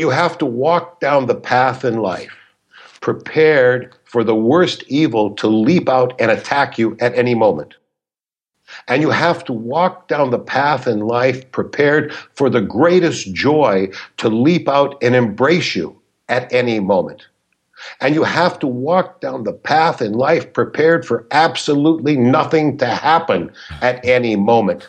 [0.00, 2.34] You have to walk down the path in life
[3.02, 7.74] prepared for the worst evil to leap out and attack you at any moment.
[8.88, 13.90] And you have to walk down the path in life prepared for the greatest joy
[14.16, 17.26] to leap out and embrace you at any moment.
[18.00, 22.86] And you have to walk down the path in life prepared for absolutely nothing to
[22.86, 24.88] happen at any moment.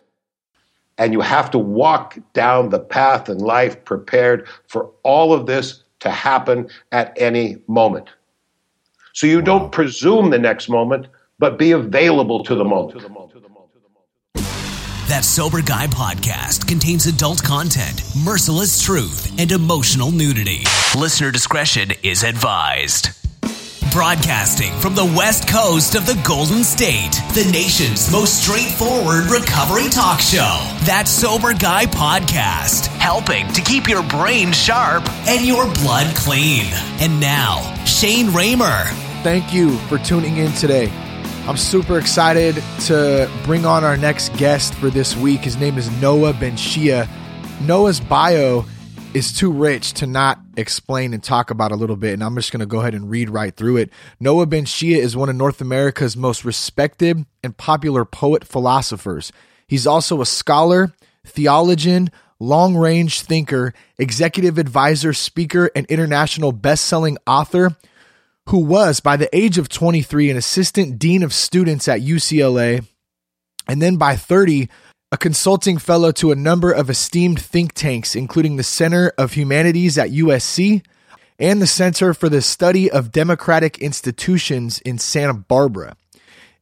[1.02, 5.84] And you have to walk down the path in life prepared for all of this
[6.02, 8.08] to happen at any moment.
[9.14, 9.46] So you wow.
[9.46, 11.08] don't presume the next moment,
[11.40, 13.04] but be available to the moment.
[15.08, 20.64] That Sober Guy podcast contains adult content, merciless truth, and emotional nudity.
[20.96, 23.21] Listener discretion is advised.
[23.92, 30.22] Broadcasting from the west coast of the Golden State, the nation's most straightforward recovery talk
[30.22, 30.58] show.
[30.86, 36.68] That Sober Guy podcast, helping to keep your brain sharp and your blood clean.
[37.02, 38.86] And now, Shane Ramer.
[39.24, 40.90] Thank you for tuning in today.
[41.46, 45.42] I'm super excited to bring on our next guest for this week.
[45.42, 47.10] His name is Noah benShea.
[47.60, 48.64] Noah's bio
[49.14, 52.52] is too rich to not explain and talk about a little bit, and I'm just
[52.52, 53.90] going to go ahead and read right through it.
[54.20, 59.34] Noah benShea is one of North America's most respected and popular poet philosophers.
[59.68, 60.94] He's also a scholar,
[61.26, 67.76] theologian, long range thinker, executive advisor, speaker, and international best selling author
[68.48, 72.86] who was, by the age of 23, an assistant dean of students at UCLA,
[73.68, 74.70] and then by 30,
[75.12, 79.98] a consulting fellow to a number of esteemed think tanks, including the Center of Humanities
[79.98, 80.86] at USC
[81.38, 85.96] and the Center for the Study of Democratic Institutions in Santa Barbara.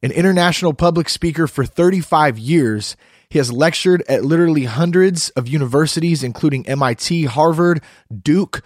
[0.02, 2.96] An international public speaker for 35 years,
[3.28, 7.82] he has lectured at literally hundreds of universities, including MIT, Harvard,
[8.22, 8.62] Duke,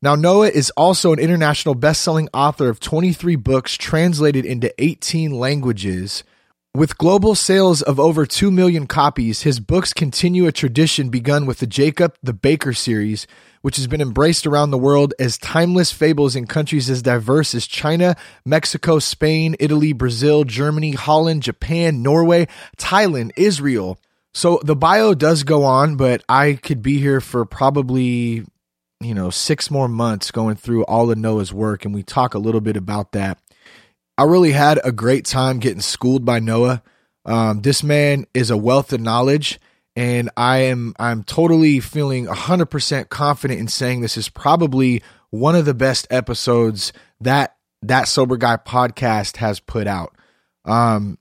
[0.00, 6.22] now, Noah is also an international best-selling author of 23 books translated into 18 languages.
[6.78, 11.58] With global sales of over 2 million copies, his books continue a tradition begun with
[11.58, 13.26] the Jacob the Baker series,
[13.62, 17.66] which has been embraced around the world as timeless fables in countries as diverse as
[17.66, 22.46] China, Mexico, Spain, Italy, Brazil, Germany, Holland, Japan, Norway,
[22.76, 23.98] Thailand, Israel.
[24.32, 28.44] So the bio does go on, but I could be here for probably
[29.00, 32.38] you know, six more months going through all of Noah's work, and we talk a
[32.38, 33.38] little bit about that.
[34.18, 36.82] I really had a great time getting schooled by Noah.
[37.24, 39.60] Um, this man is a wealth of knowledge,
[39.94, 45.66] and I am I'm totally feeling 100% confident in saying this is probably one of
[45.66, 50.16] the best episodes that that sober guy podcast has put out.
[50.64, 51.16] Um,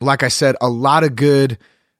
[0.00, 1.58] like I said, a lot of good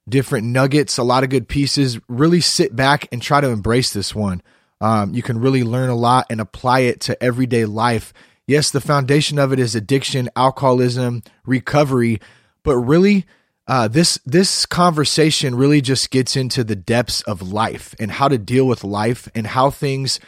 [0.09, 1.99] different nuggets, a lot of good pieces.
[2.07, 4.43] Really sit back and try to embrace this one.
[4.81, 8.13] Um, you can really learn a lot and apply it to everyday life.
[8.49, 12.19] Yes, the foundation of it is addiction, alcoholism, recovery,
[12.63, 13.27] but really,
[13.67, 18.39] uh, this this conversation really just gets into the depths of life and how to
[18.39, 20.19] deal with life and how things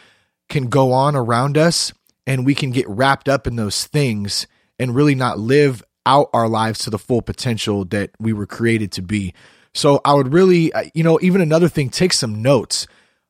[0.49, 1.93] can go on around us,
[2.27, 4.45] and we can get wrapped up in those things
[4.77, 8.91] and really not live out our lives to the full potential that we were created
[8.91, 9.33] to be.
[9.73, 12.85] So I would really, uh, you know, even another thing, take some notes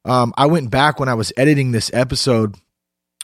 [0.05, 2.55] um, I went back when I was editing this episode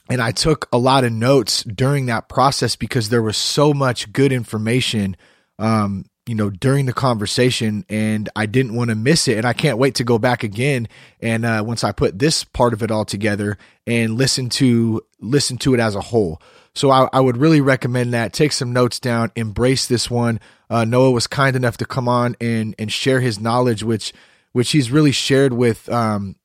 [0.08, 4.12] and I took a lot of notes during that process because there was so much
[4.12, 5.16] good information,
[5.58, 9.36] um, you know, during the conversation, and I didn't want to miss it.
[9.36, 10.88] And I can't wait to go back again
[11.20, 15.58] and uh, once I put this part of it all together and listen to listen
[15.58, 16.40] to it as a whole.
[16.74, 18.32] So I, I would really recommend that.
[18.32, 20.38] Take some notes down, embrace this one.
[20.70, 24.12] Uh, Noah was kind enough to come on and and share his knowledge, which
[24.52, 26.36] which he's really shared with um,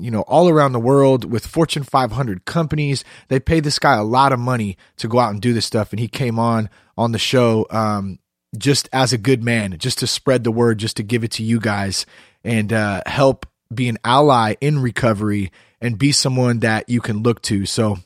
[0.00, 3.04] you know, all around the world with Fortune 500 companies.
[3.28, 5.92] They paid this guy a lot of money to go out and do this stuff.
[5.92, 8.18] And he came on on the show um,
[8.56, 11.42] just as a good man, just to spread the word, just to give it to
[11.42, 12.06] you guys
[12.44, 17.42] and uh, help be an ally in recovery and be someone that you can look
[17.42, 17.66] to.
[17.66, 17.98] So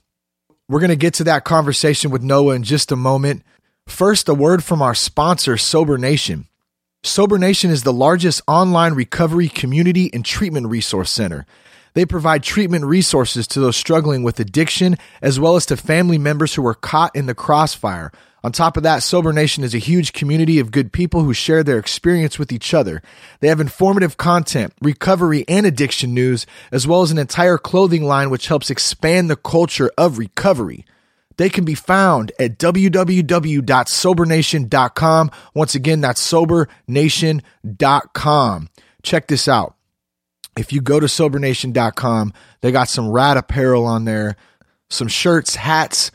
[0.68, 3.42] we're going to get to that conversation with Noah in just a moment.
[3.86, 6.46] First, a word from our sponsor, Sober Nation.
[7.02, 11.44] Sober Nation is the largest online recovery community and treatment resource center.
[11.94, 16.54] They provide treatment resources to those struggling with addiction, as well as to family members
[16.54, 18.10] who are caught in the crossfire.
[18.42, 21.64] On top of that, Sober Nation is a huge community of good people who share
[21.64, 23.00] their experience with each other.
[23.40, 28.28] They have informative content, recovery and addiction news, as well as an entire clothing line
[28.28, 30.84] which helps expand the culture of recovery.
[31.38, 35.30] They can be found at www.sobernation.com.
[35.54, 38.68] Once again, that's sobernation.com.
[39.02, 39.74] Check this out.
[40.56, 44.36] If you go to sobernation.com, they got some rad apparel on there,
[44.88, 46.10] some shirts, hats,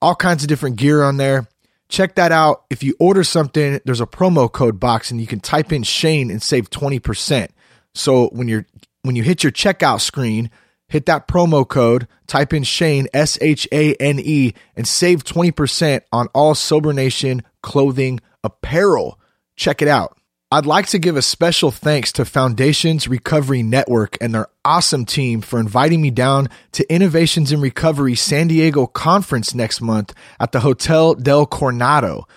[0.00, 1.48] all kinds of different gear on there.
[1.88, 2.64] Check that out.
[2.70, 6.30] If you order something, there's a promo code box and you can type in Shane
[6.30, 7.48] and save 20%.
[7.94, 8.66] So when you're
[9.02, 10.50] when you hit your checkout screen,
[10.88, 16.00] hit that promo code, type in Shane S H A N E and save 20%
[16.10, 19.18] on all Sober Nation clothing apparel.
[19.56, 20.18] Check it out.
[20.54, 25.40] I'd like to give a special thanks to Foundations Recovery Network and their awesome team
[25.40, 30.60] for inviting me down to Innovations in Recovery San Diego conference next month at the
[30.60, 32.28] Hotel del Coronado.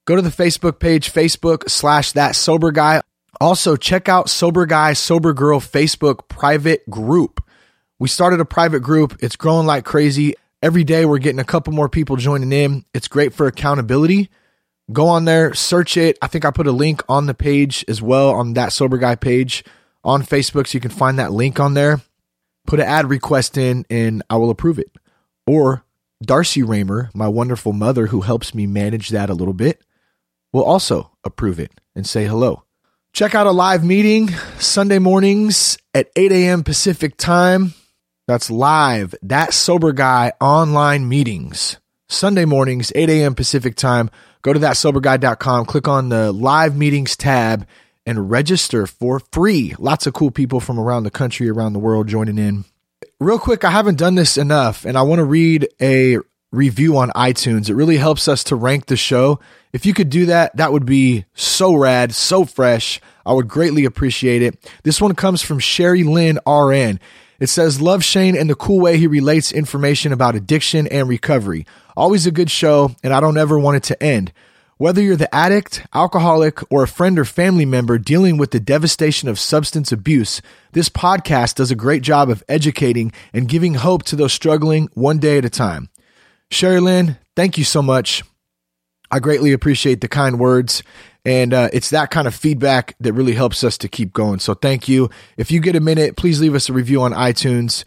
[0.05, 3.01] Go to the Facebook page, Facebook slash that sober guy.
[3.41, 7.43] Also, check out Sober Guy, Sober Girl Facebook private group.
[7.99, 10.35] We started a private group, it's growing like crazy.
[10.61, 12.85] Every day we're getting a couple more people joining in.
[12.93, 14.29] It's great for accountability.
[14.91, 16.17] Go on there, search it.
[16.21, 19.15] I think I put a link on the page as well on that Sober Guy
[19.15, 19.63] page
[20.03, 22.01] on Facebook so you can find that link on there.
[22.67, 24.91] Put an ad request in and I will approve it.
[25.47, 25.83] Or
[26.21, 29.81] Darcy Ramer, my wonderful mother who helps me manage that a little bit,
[30.53, 32.65] will also approve it and say hello.
[33.13, 34.29] Check out a live meeting
[34.59, 36.63] Sunday mornings at 8 a.m.
[36.63, 37.73] Pacific time.
[38.27, 39.15] That's live.
[39.21, 41.77] That sober guy online meetings.
[42.07, 43.35] Sunday mornings, 8 a.m.
[43.35, 44.09] Pacific time.
[44.41, 47.65] Go to thatsoberguy.com, click on the live meetings tab,
[48.05, 49.75] and register for free.
[49.77, 52.65] Lots of cool people from around the country, around the world joining in.
[53.19, 56.17] Real quick, I haven't done this enough, and I want to read a
[56.51, 57.69] review on iTunes.
[57.69, 59.39] It really helps us to rank the show.
[59.71, 62.99] If you could do that, that would be so rad, so fresh.
[63.25, 64.71] I would greatly appreciate it.
[64.83, 66.99] This one comes from Sherry Lynn RN.
[67.41, 71.65] It says, Love Shane and the cool way he relates information about addiction and recovery.
[71.97, 74.31] Always a good show, and I don't ever want it to end.
[74.77, 79.27] Whether you're the addict, alcoholic, or a friend or family member dealing with the devastation
[79.27, 80.39] of substance abuse,
[80.73, 85.17] this podcast does a great job of educating and giving hope to those struggling one
[85.17, 85.89] day at a time.
[86.51, 88.23] Sherry Lynn, thank you so much.
[89.11, 90.83] I greatly appreciate the kind words.
[91.23, 94.39] And uh, it's that kind of feedback that really helps us to keep going.
[94.39, 95.09] So thank you.
[95.37, 97.83] If you get a minute, please leave us a review on iTunes.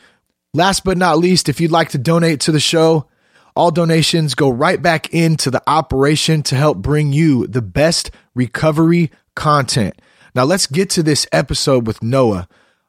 [0.52, 3.08] Last but not least, if you'd like to donate to the show,
[3.56, 9.10] all donations go right back into the operation to help bring you the best recovery
[9.34, 10.00] content.
[10.34, 12.48] Now, let's get to this episode with Noah.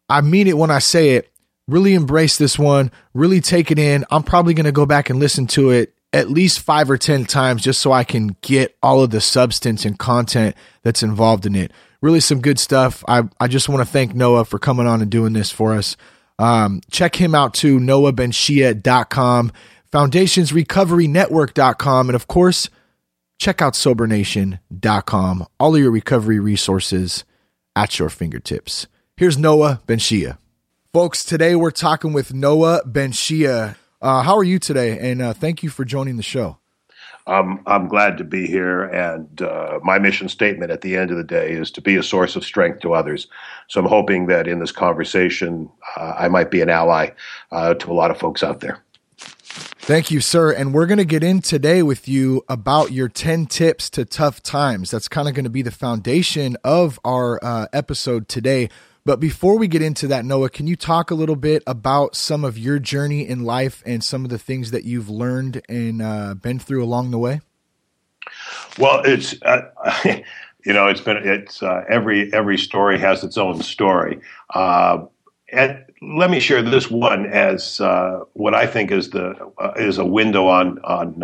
[0.09, 1.31] I mean it when I say it.
[1.67, 4.05] Really embrace this one, really take it in.
[4.11, 7.25] I'm probably going to go back and listen to it at least five or 10
[7.25, 11.55] times just so I can get all of the substance and content that's involved in
[11.55, 11.73] it.
[12.01, 13.03] Really, some good stuff.
[13.05, 15.97] I, I just want to thank Noah for coming on and doing this for us.
[16.39, 19.51] Um, check him out too, noahbenshea.com,
[19.91, 22.69] foundationsrecoverynetwork.com, and of course,
[23.37, 25.47] check out sobernation.com.
[25.59, 27.25] All of your recovery resources
[27.75, 28.87] at your fingertips.
[29.17, 30.37] Here's Noah benShea.
[30.93, 33.75] Folks, today we're talking with Noah benShea.
[34.01, 34.99] Uh, how are you today?
[34.99, 36.57] And uh, thank you for joining the show.
[37.27, 41.17] Um, I'm glad to be here, and uh, my mission statement at the end of
[41.17, 43.27] the day is to be a source of strength to others.
[43.67, 47.11] So I'm hoping that in this conversation, uh, I might be an ally
[47.51, 48.83] uh, to a lot of folks out there.
[49.85, 50.51] Thank you, sir.
[50.51, 54.41] And we're going to get in today with you about your 10 tips to tough
[54.41, 54.89] times.
[54.89, 58.69] That's kind of going to be the foundation of our uh, episode today.
[59.05, 62.43] But before we get into that, Noah, can you talk a little bit about some
[62.43, 66.33] of your journey in life and some of the things that you've learned and uh,
[66.33, 67.41] been through along the way?
[68.79, 69.69] Well, it's uh,
[70.65, 74.19] you know it's been it's uh, every every story has its own story,
[74.55, 75.05] uh,
[75.51, 79.99] and let me share this one as uh, what I think is the uh, is
[79.99, 81.23] a window on on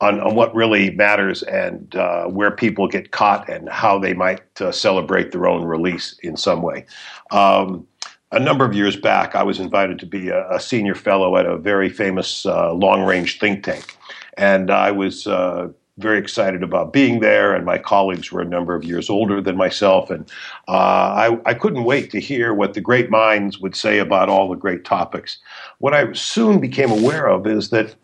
[0.00, 4.60] on, on what really matters and uh, where people get caught and how they might
[4.60, 6.84] uh, celebrate their own release in some way.
[7.30, 7.86] Um,
[8.30, 11.46] a number of years back, I was invited to be a, a senior fellow at
[11.46, 13.96] a very famous uh, long range think tank.
[14.36, 18.74] And I was uh, very excited about being there, and my colleagues were a number
[18.74, 20.10] of years older than myself.
[20.10, 20.30] And
[20.68, 24.48] uh, I, I couldn't wait to hear what the great minds would say about all
[24.48, 25.38] the great topics.
[25.78, 27.96] What I soon became aware of is that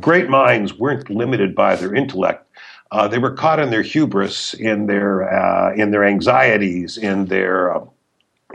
[0.00, 2.46] great minds weren't limited by their intellect.
[2.90, 7.74] Uh, they were caught in their hubris, in their uh, in their anxieties, in their
[7.74, 7.84] uh,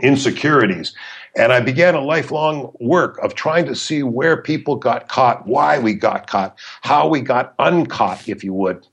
[0.00, 0.94] insecurities,
[1.36, 5.78] And I began a lifelong work of trying to see where people got caught, why
[5.78, 8.86] we got caught, how we got uncaught, if you would.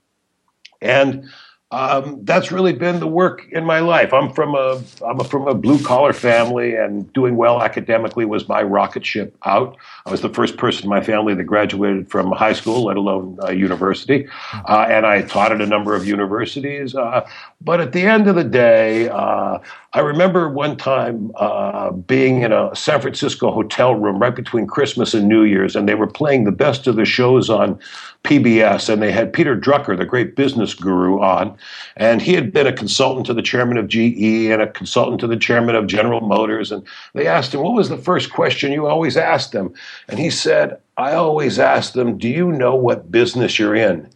[0.80, 1.28] And
[1.72, 4.12] um, that's really been the work in my life.
[4.12, 8.48] I'm from a I'm a, from a blue collar family, and doing well academically was
[8.48, 9.76] my rocket ship out.
[10.06, 13.38] I was the first person in my family that graduated from high school, let alone
[13.42, 14.28] uh, university,
[14.68, 16.94] uh, and I taught at a number of universities.
[16.94, 17.28] Uh,
[17.60, 19.58] but at the end of the day, uh,
[19.92, 25.14] I remember one time uh, being in a San Francisco hotel room right between Christmas
[25.14, 27.80] and New Year's, and they were playing the best of the shows on
[28.26, 31.56] PBS, and they had Peter Drucker, the great business guru, on,
[31.96, 35.28] and he had been a consultant to the chairman of GE and a consultant to
[35.28, 36.82] the chairman of General Motors, and
[37.14, 39.72] they asked him, "What was the first question you always asked them?"
[40.08, 44.08] And he said, "I always ask them, do you know what business you're in?"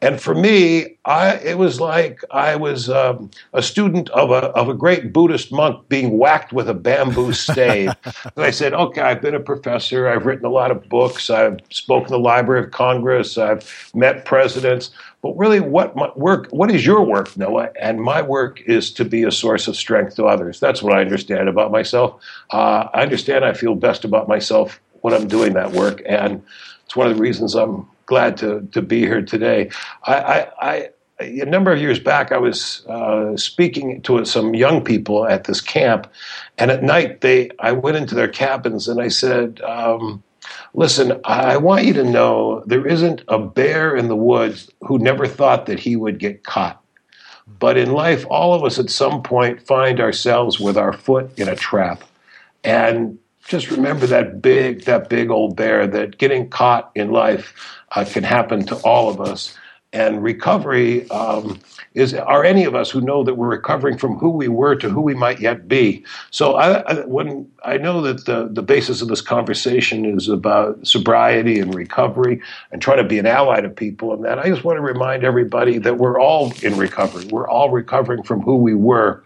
[0.00, 4.68] And for me, I, it was like I was um, a student of a, of
[4.68, 7.92] a great Buddhist monk being whacked with a bamboo stave.
[8.04, 10.08] and I said, okay, I've been a professor.
[10.08, 11.30] I've written a lot of books.
[11.30, 13.38] I've spoken to the Library of Congress.
[13.38, 14.90] I've met presidents.
[15.22, 16.48] But really, what my work?
[16.50, 17.70] What is your work, Noah?
[17.80, 20.58] And my work is to be a source of strength to others.
[20.58, 22.20] That's what I understand about myself.
[22.50, 26.42] Uh, I understand I feel best about myself when I'm doing that work, and
[26.84, 29.70] it's one of the reasons I'm glad to to be here today.
[30.04, 30.88] I, I, I
[31.20, 35.60] a number of years back, I was uh, speaking to some young people at this
[35.60, 36.10] camp,
[36.58, 39.60] and at night they I went into their cabins and I said.
[39.62, 40.22] Um,
[40.74, 45.26] Listen, I want you to know there isn't a bear in the woods who never
[45.26, 46.82] thought that he would get caught.
[47.58, 51.48] But in life, all of us at some point find ourselves with our foot in
[51.48, 52.02] a trap.
[52.64, 57.54] And just remember that big, that big old bear that getting caught in life
[57.92, 59.56] uh, can happen to all of us.
[59.94, 61.60] And recovery um,
[61.92, 64.88] is are any of us who know that we're recovering from who we were to
[64.88, 66.02] who we might yet be.
[66.30, 70.86] So I, I, when I know that the, the basis of this conversation is about
[70.86, 74.64] sobriety and recovery and trying to be an ally to people and that, I just
[74.64, 77.26] want to remind everybody that we're all in recovery.
[77.26, 79.22] We're all recovering from who we were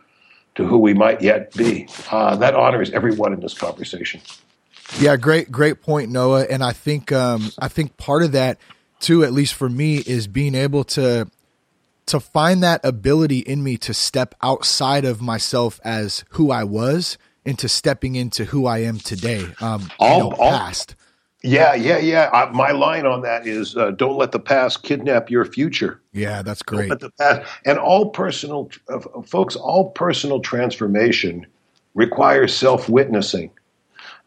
[0.57, 1.89] to who we might yet be.
[2.11, 4.21] Uh, that honors everyone in this conversation.
[4.99, 6.47] Yeah, great, great point, Noah.
[6.49, 8.59] And I think, um, I think part of that
[9.01, 11.31] too, at least for me, is being able to
[12.07, 17.19] to find that ability in me to step outside of myself as who I was
[17.45, 19.45] into stepping into who I am today.
[19.61, 20.95] Um, all, you know, all, past.
[21.47, 22.31] Yeah, yeah, yeah.
[22.33, 26.43] Uh, my line on that is: uh, "Don't let the past kidnap your future." Yeah,
[26.43, 26.88] that's great.
[26.88, 29.55] Don't let the past and all personal, uh, folks.
[29.55, 31.47] All personal transformation
[31.95, 33.50] requires self-witnessing,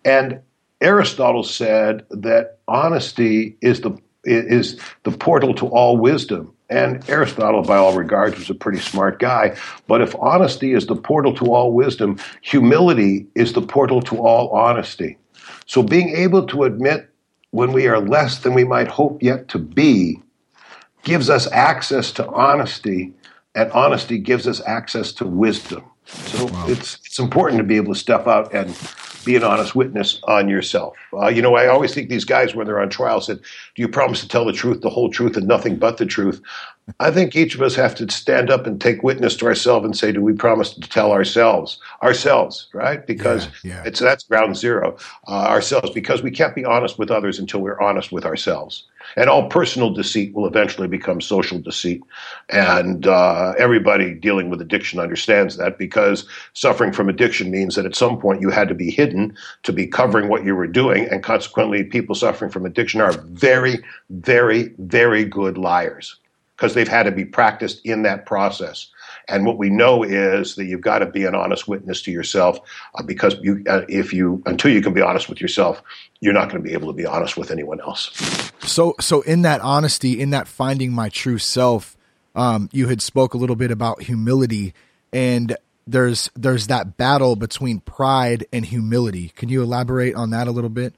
[0.06, 0.40] and
[0.82, 6.54] Aristotle said that honesty is the is the portal to all wisdom.
[6.70, 9.58] And Aristotle, by all regards, was a pretty smart guy.
[9.88, 14.50] But if honesty is the portal to all wisdom, humility is the portal to all
[14.50, 15.18] honesty.
[15.70, 17.12] So being able to admit
[17.52, 20.20] when we are less than we might hope yet to be
[21.04, 23.14] gives us access to honesty,
[23.54, 25.84] and honesty gives us access to wisdom.
[26.06, 26.66] So wow.
[26.68, 28.76] it's it's important to be able to step out and
[29.26, 30.96] be an honest witness on yourself.
[31.14, 33.40] Uh, you know, I always think these guys, when they're on trial, said,
[33.76, 36.42] "Do you promise to tell the truth, the whole truth, and nothing but the truth?"
[37.00, 39.96] I think each of us have to stand up and take witness to ourselves and
[39.96, 43.84] say, "Do we promise to tell ourselves, ourselves, right?" Because yeah, yeah.
[43.86, 44.98] it's that's ground zero,
[45.28, 45.92] uh, ourselves.
[45.92, 48.84] Because we can't be honest with others until we're honest with ourselves.
[49.16, 52.02] And all personal deceit will eventually become social deceit.
[52.50, 57.96] And uh, everybody dealing with addiction understands that because suffering from addiction means that at
[57.96, 61.08] some point you had to be hidden to be covering what you were doing.
[61.10, 66.16] And consequently, people suffering from addiction are very, very, very good liars
[66.56, 68.88] because they've had to be practiced in that process.
[69.30, 72.60] And what we know is that you've got to be an honest witness to yourself
[72.96, 75.82] uh, because you, uh, if you, until you can be honest with yourself,
[76.20, 78.52] you're not going to be able to be honest with anyone else.
[78.62, 81.96] So, so in that honesty, in that finding my true self,
[82.36, 84.74] um, you had spoke a little bit about humility,
[85.12, 85.58] and
[85.88, 89.30] there's there's that battle between pride and humility.
[89.36, 90.94] Can you elaborate on that a little bit?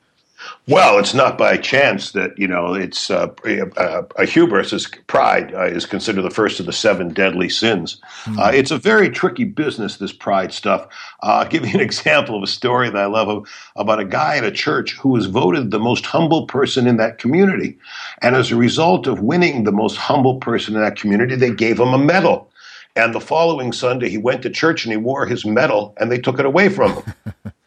[0.68, 5.54] Well, it's not by chance that you know it's uh, a, a, hubris is pride
[5.54, 7.98] uh, is considered the first of the seven deadly sins.
[8.26, 8.40] Mm.
[8.40, 9.98] Uh, it's a very tricky business.
[9.98, 10.86] This pride stuff.
[11.24, 14.06] Uh, I'll give you an example of a story that I love of, about a
[14.06, 17.78] guy at a church who was voted the most humble person in that community,
[18.22, 21.80] and as a result of winning the most humble person in that community, they gave
[21.80, 22.50] him a medal.
[22.96, 26.20] And the following Sunday, he went to church and he wore his medal, and they
[26.20, 27.14] took it away from him.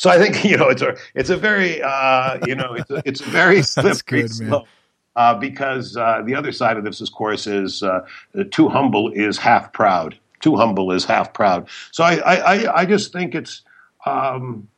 [0.00, 3.02] So I think you know it's a it's a very uh, you know it's a,
[3.04, 4.66] it's a very slippery slope.
[5.16, 8.00] Uh, because uh, the other side of this, of course, is uh,
[8.52, 10.16] too humble is half proud.
[10.38, 11.68] Too humble is half proud.
[11.90, 13.62] So I, I, I just think it's
[14.06, 14.68] um,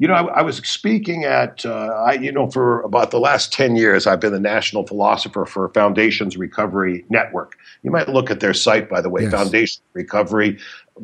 [0.00, 3.52] You know, I, I was speaking at, uh, I, you know, for about the last
[3.52, 7.58] 10 years, I've been the national philosopher for Foundations Recovery Network.
[7.82, 9.32] You might look at their site, by the way, yes.
[9.32, 10.58] Foundation Recovery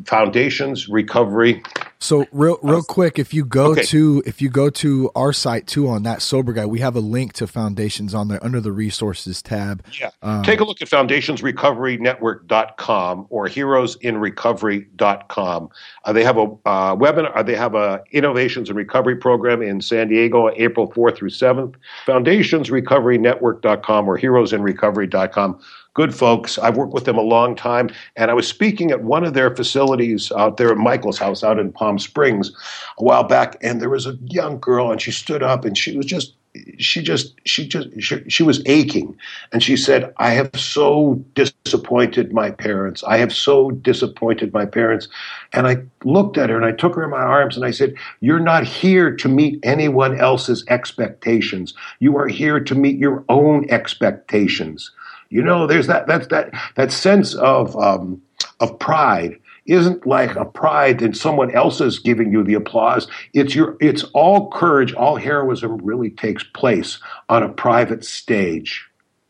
[0.04, 1.62] foundations recovery.
[1.98, 3.82] So real real quick if you go okay.
[3.84, 7.00] to if you go to our site too on that sober guy we have a
[7.00, 9.82] link to foundations on there under the resources tab.
[9.98, 10.10] Yeah.
[10.22, 15.68] Um, take a look at foundationsrecoverynetwork.com or heroesinrecovery.com
[16.04, 19.80] uh, they have a uh, webinar uh, they have a innovations and recovery program in
[19.80, 21.76] san diego april 4th through 7th
[22.06, 25.58] foundationsrecoverynetwork.com or heroesinrecovery.com
[25.96, 26.58] good folks.
[26.58, 27.88] I've worked with them a long time.
[28.16, 31.58] And I was speaking at one of their facilities out there at Michael's house out
[31.58, 32.52] in Palm Springs
[32.98, 33.56] a while back.
[33.62, 36.34] And there was a young girl, and she stood up and she was just
[36.78, 39.14] she just she just she, she, was aching
[39.52, 45.06] and she said i have so disappointed my parents i have so disappointed my parents
[45.52, 47.94] and i looked at her and i took her in my arms and i said
[48.20, 53.68] you're not here to meet anyone else's expectations you are here to meet your own
[53.68, 54.90] expectations
[55.28, 58.22] you know, there's that that that that sense of um,
[58.60, 63.08] of pride isn't like a pride in someone else's giving you the applause.
[63.32, 68.85] It's your it's all courage, all heroism really takes place on a private stage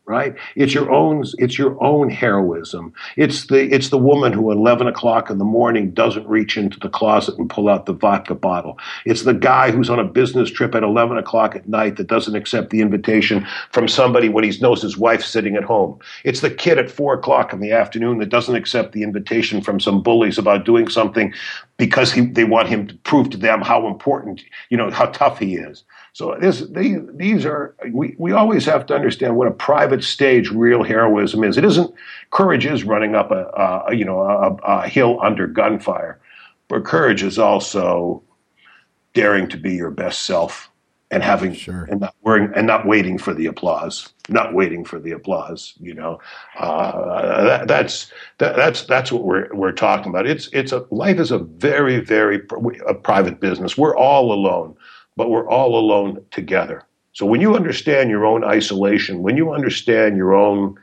[0.07, 0.35] right?
[0.55, 2.93] It's your own it's your own heroism.
[3.17, 6.79] It's the it's the woman who at eleven o'clock in the morning doesn't reach into
[6.79, 8.79] the closet and pull out the vodka bottle.
[9.05, 12.35] It's the guy who's on a business trip at eleven o'clock at night that doesn't
[12.35, 15.99] accept the invitation from somebody when he knows his wife's sitting at home.
[16.23, 19.79] It's the kid at four o'clock in the afternoon that doesn't accept the invitation from
[19.79, 21.33] some bullies about doing something
[21.75, 25.37] because he, they want him to prove to them how important, you know, how tough
[25.37, 25.83] he is.
[26.17, 30.49] So this, these, these are we, we always have to understand what a private stage
[30.49, 31.59] real heroism is.
[31.59, 31.93] It isn't
[32.31, 36.19] courage is running up a, a you know a, a, hill under gunfire,
[36.69, 38.23] but courage is also
[39.13, 40.71] daring to be your best self
[41.11, 41.83] and having sure.
[41.83, 45.75] and not worrying and not waiting for the applause, not waiting for the applause.
[45.79, 46.19] You know,
[46.57, 50.25] uh, that, that's that, that's that's what we're we're talking about.
[50.25, 52.41] It's it's a life is a very very
[52.87, 53.77] a private business.
[53.77, 54.75] We're all alone
[55.17, 56.83] but we're all alone together.
[57.11, 60.77] So when you understand your own isolation, when you understand your own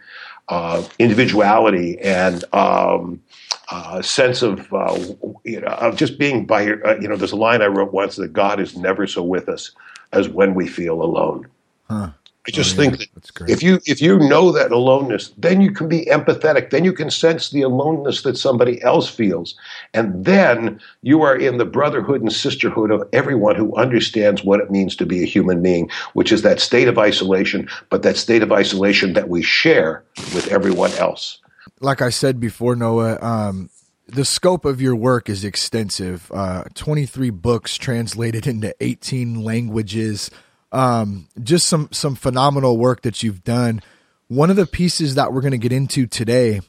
[0.49, 3.23] uh, individuality and um,
[3.71, 4.99] uh, sense of uh,
[5.45, 7.93] you know of just being by your uh, you know there's a line I wrote
[7.93, 9.71] once that God is never so with us
[10.13, 11.47] as when we feel alone.
[11.89, 12.11] Huh.
[12.47, 12.91] I just oh, yeah.
[12.91, 16.69] think that if you if you know that aloneness, then you can be empathetic.
[16.69, 19.55] Then you can sense the aloneness that somebody else feels,
[19.95, 24.71] and then you are in the brotherhood and sisterhood of everyone who understands what it
[24.71, 28.43] means to be a human being, which is that state of isolation, but that state
[28.43, 30.05] of isolation that we share
[30.35, 31.41] with everyone else.
[31.81, 33.71] Like I said before, Noah, um,
[34.07, 36.31] the scope of your work is extensive.
[36.31, 40.31] Uh, Twenty three books translated into eighteen languages.
[40.75, 43.81] Um, just some some phenomenal work that you've done.
[44.29, 46.61] One of the pieces that we're going to get into today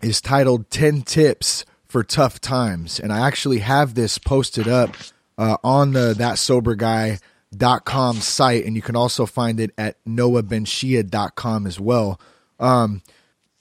[0.00, 3.00] is titled 10 Tips for Tough Times.
[3.00, 4.96] And I actually have this posted up
[5.36, 8.64] uh, on the thatsoberguy.com site.
[8.64, 12.20] And you can also find it at noahbenshea.com as well.
[12.60, 13.02] Um,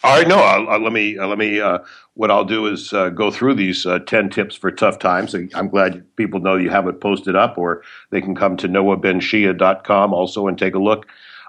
[0.04, 1.60] all right, no, I'll, I'll, let me uh, let me.
[1.60, 1.80] Uh,
[2.14, 5.34] what I'll do is uh, go through these uh, ten tips for tough times.
[5.56, 7.82] I'm glad people know you have it posted up, or
[8.12, 11.08] they can come to noahbenshea.com also and take a look.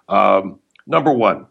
[0.08, 1.46] Um, number one,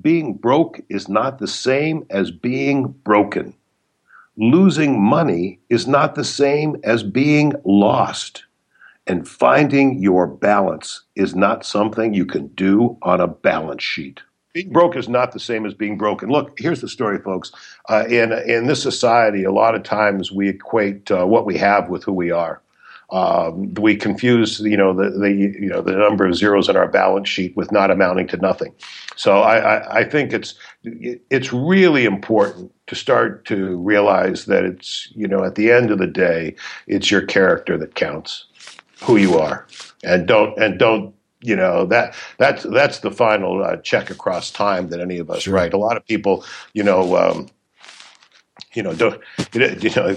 [0.00, 3.54] being broke is not the same as being broken.
[4.38, 8.44] Losing money is not the same as being lost.
[9.06, 14.22] And finding your balance is not something you can do on a balance sheet
[14.54, 16.30] being broke is not the same as being broken.
[16.30, 17.52] Look, here's the story, folks.
[17.90, 21.90] Uh, in in this society, a lot of times we equate uh, what we have
[21.90, 22.62] with who we are.
[23.10, 26.88] Um, we confuse, you know, the, the you know the number of zeros in our
[26.88, 28.72] balance sheet with not amounting to nothing.
[29.16, 35.12] So I, I, I think it's it's really important to start to realize that it's
[35.16, 36.54] you know at the end of the day,
[36.86, 38.46] it's your character that counts,
[39.02, 39.66] who you are,
[40.04, 41.12] and don't and don't
[41.44, 45.42] you know that that's that's the final uh, check across time that any of us
[45.42, 45.54] sure.
[45.54, 45.74] write.
[45.74, 47.16] A lot of people, you know.
[47.16, 47.48] Um,
[48.72, 49.20] you know, don't,
[49.52, 50.16] you know,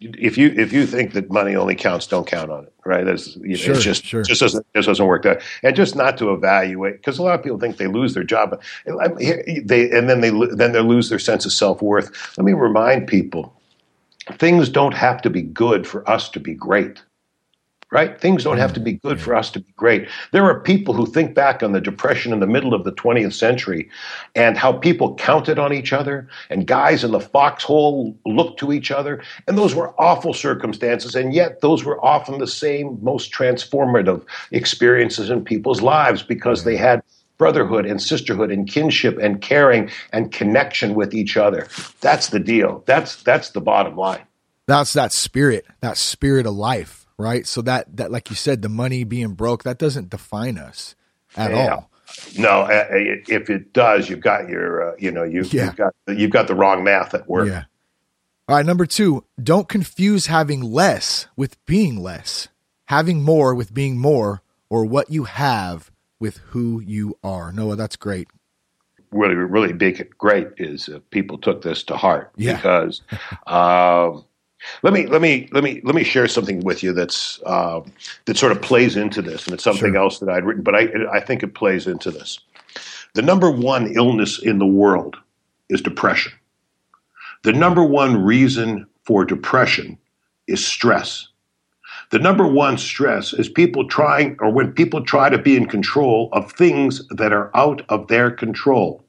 [0.00, 3.04] if you if you think that money only counts, don't count on it, right?
[3.04, 4.22] That's you know, sure, it's just sure.
[4.22, 7.42] just doesn't just doesn't work that, and just not to evaluate because a lot of
[7.42, 11.44] people think they lose their job, they and then they then they lose their sense
[11.44, 12.38] of self worth.
[12.38, 13.52] Let me remind people,
[14.34, 17.02] things don't have to be good for us to be great.
[17.90, 18.20] Right?
[18.20, 20.08] Things don't have to be good for us to be great.
[20.32, 23.32] There are people who think back on the Depression in the middle of the 20th
[23.32, 23.90] century
[24.34, 28.90] and how people counted on each other and guys in the foxhole looked to each
[28.90, 29.22] other.
[29.46, 31.14] And those were awful circumstances.
[31.14, 36.76] And yet, those were often the same most transformative experiences in people's lives because they
[36.76, 37.02] had
[37.38, 41.66] brotherhood and sisterhood and kinship and caring and connection with each other.
[42.02, 42.84] That's the deal.
[42.86, 44.26] That's that's the bottom line.
[44.66, 47.46] That's that spirit, that spirit of life right?
[47.46, 50.94] So that that like you said, the money being broke that doesn't define us
[51.36, 51.68] at yeah.
[51.68, 51.90] all.
[52.36, 55.66] No, if it does, you've got your uh, you know you, yeah.
[55.66, 57.48] you've got you've got the wrong math at work.
[57.48, 57.64] Yeah.
[58.48, 62.48] All right, number two, don't confuse having less with being less,
[62.86, 67.52] having more with being more, or what you have with who you are.
[67.52, 68.26] Noah, that's great.
[69.12, 72.56] Really, really big, great is uh, people took this to heart yeah.
[72.56, 73.02] because
[73.46, 74.24] um,
[74.82, 77.80] let me let me let me let me share something with you that's uh,
[78.26, 80.02] that sort of plays into this, and it's something sure.
[80.02, 82.40] else that I'd written, but I I think it plays into this.
[83.14, 85.16] The number one illness in the world
[85.68, 86.32] is depression.
[87.42, 89.98] The number one reason for depression
[90.46, 91.26] is stress.
[92.10, 96.28] The number one stress is people trying, or when people try to be in control
[96.32, 99.04] of things that are out of their control.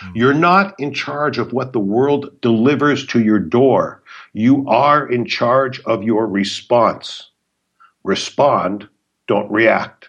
[0.00, 0.10] Hmm.
[0.14, 4.02] You're not in charge of what the world delivers to your door.
[4.32, 7.30] You are in charge of your response.
[8.04, 8.88] Respond,
[9.26, 10.08] don't react.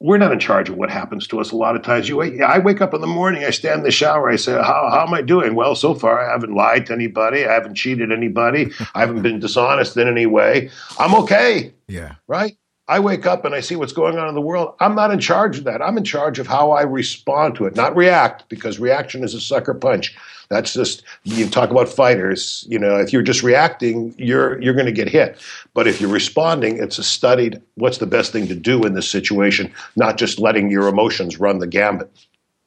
[0.00, 2.08] We're not in charge of what happens to us a lot of times.
[2.08, 4.52] You, wake, I wake up in the morning, I stand in the shower, I say,
[4.52, 5.54] how, how am I doing?
[5.54, 9.38] Well, so far I haven't lied to anybody, I haven't cheated anybody, I haven't been
[9.38, 10.70] dishonest in any way.
[10.98, 11.72] I'm okay.
[11.86, 12.16] Yeah.
[12.26, 12.56] Right?
[12.88, 14.74] I wake up and I see what's going on in the world.
[14.80, 15.80] I'm not in charge of that.
[15.80, 19.40] I'm in charge of how I respond to it, not react, because reaction is a
[19.40, 20.16] sucker punch.
[20.48, 22.66] That's just you talk about fighters.
[22.68, 25.40] You know, if you're just reacting, you're you're going to get hit.
[25.74, 29.08] But if you're responding, it's a studied what's the best thing to do in this
[29.08, 32.10] situation, not just letting your emotions run the gambit.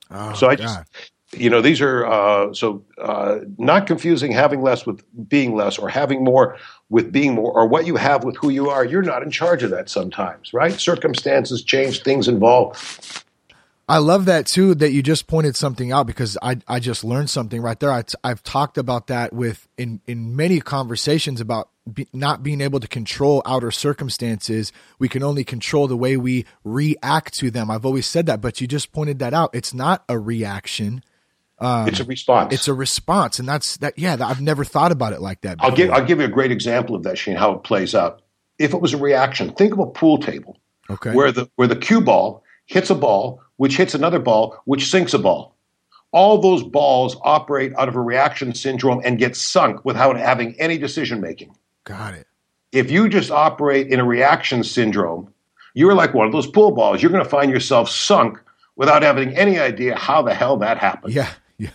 [0.09, 0.79] Oh, so I just.
[1.37, 5.89] You know, these are uh, so uh, not confusing having less with being less, or
[5.89, 6.57] having more
[6.89, 8.85] with being more, or what you have with who you are.
[8.85, 10.73] You're not in charge of that sometimes, right?
[10.73, 13.23] Circumstances change, things involve
[13.87, 17.29] I love that too that you just pointed something out because I I just learned
[17.29, 17.91] something right there.
[17.91, 22.79] I, have talked about that with in in many conversations about be, not being able
[22.79, 24.73] to control outer circumstances.
[24.97, 27.69] We can only control the way we react to them.
[27.69, 29.51] I've always said that, but you just pointed that out.
[29.53, 31.03] It's not a reaction.
[31.57, 32.53] Um, it's a response.
[32.53, 33.97] It's a response, and that's that.
[33.97, 35.57] Yeah, I've never thought about it like that.
[35.57, 35.71] Before.
[35.71, 37.35] I'll give I'll give you a great example of that, Shane.
[37.35, 38.21] How it plays out.
[38.59, 40.57] If it was a reaction, think of a pool table.
[40.89, 41.13] Okay.
[41.13, 45.13] Where the where the cue ball hits a ball which hits another ball, which sinks
[45.13, 45.55] a ball.
[46.11, 50.77] All those balls operate out of a reaction syndrome and get sunk without having any
[50.77, 51.55] decision making.
[51.83, 52.27] Got it.
[52.71, 55.33] If you just operate in a reaction syndrome,
[55.73, 57.01] you're like one of those pool balls.
[57.01, 58.39] You're going to find yourself sunk
[58.75, 61.13] without having any idea how the hell that happened.
[61.13, 61.29] Yeah.
[61.57, 61.69] Yeah.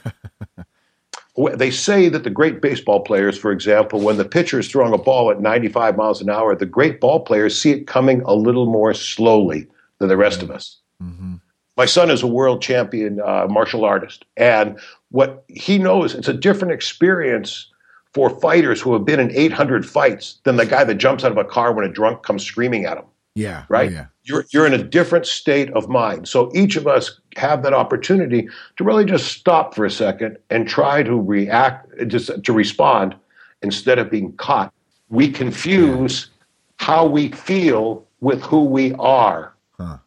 [1.55, 4.99] they say that the great baseball players, for example, when the pitcher is throwing a
[4.99, 8.67] ball at 95 miles an hour, the great ball players see it coming a little
[8.67, 9.67] more slowly
[9.99, 10.79] than the rest of us.
[11.03, 11.37] Mm-hmm.
[11.77, 14.79] My son is a world champion uh, martial artist, and
[15.11, 17.71] what he knows it's a different experience
[18.13, 21.39] for fighters who have been in 800 fights than the guy that jumps out of
[21.39, 23.05] a car when a drunk comes screaming at him.
[23.35, 23.91] Yeah, right.
[23.91, 24.07] Oh, yeah.
[24.31, 26.29] You're you're in a different state of mind.
[26.29, 30.69] So each of us have that opportunity to really just stop for a second and
[30.69, 33.17] try to react, just to respond
[33.63, 34.73] instead of being caught.
[35.09, 36.29] We confuse
[36.77, 39.53] how we feel with who we are.
[39.79, 39.99] Huh.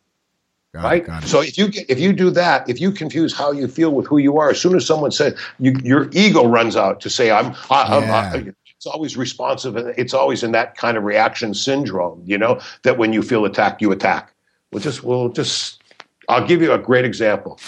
[0.73, 1.07] Got right.
[1.07, 3.91] It, so if you get, if you do that, if you confuse how you feel
[3.91, 7.09] with who you are, as soon as someone says you, your ego runs out to
[7.09, 8.31] say I'm, I, yeah.
[8.33, 8.53] I,
[8.85, 12.21] it's always responsive and it's always in that kind of reaction syndrome.
[12.25, 14.33] You know that when you feel attacked, you attack.
[14.73, 15.81] We'll just we'll just
[16.27, 17.61] I'll give you a great example.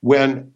[0.00, 0.52] When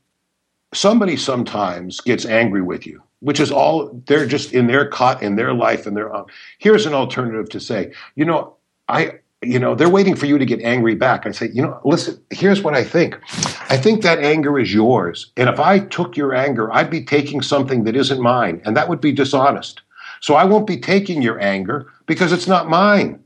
[0.72, 5.34] somebody sometimes gets angry with you, which is all they're just in their caught in
[5.34, 6.26] their life and their own.
[6.58, 8.54] Here's an alternative to say, you know,
[8.88, 11.80] I you know, they're waiting for you to get angry back and say, you know,
[11.84, 13.18] listen, here's what I think.
[13.68, 15.32] I think that anger is yours.
[15.36, 18.88] And if I took your anger, I'd be taking something that isn't mine, and that
[18.88, 19.82] would be dishonest.
[20.20, 23.22] So I won't be taking your anger because it's not mine.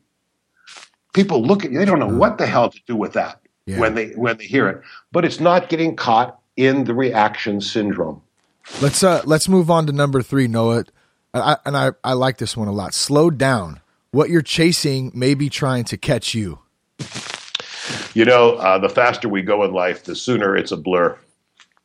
[1.13, 3.79] People look at you, they don't know what the hell to do with that yeah.
[3.79, 4.83] when they when they hear it.
[5.11, 8.23] But it's not getting caught in the reaction syndrome.
[8.81, 10.85] Let's uh let's move on to number three, Noah.
[11.35, 12.93] I, and I, I like this one a lot.
[12.93, 16.59] Slow down what you're chasing may be trying to catch you.
[18.15, 21.19] You know, uh, the faster we go in life, the sooner it's a blur.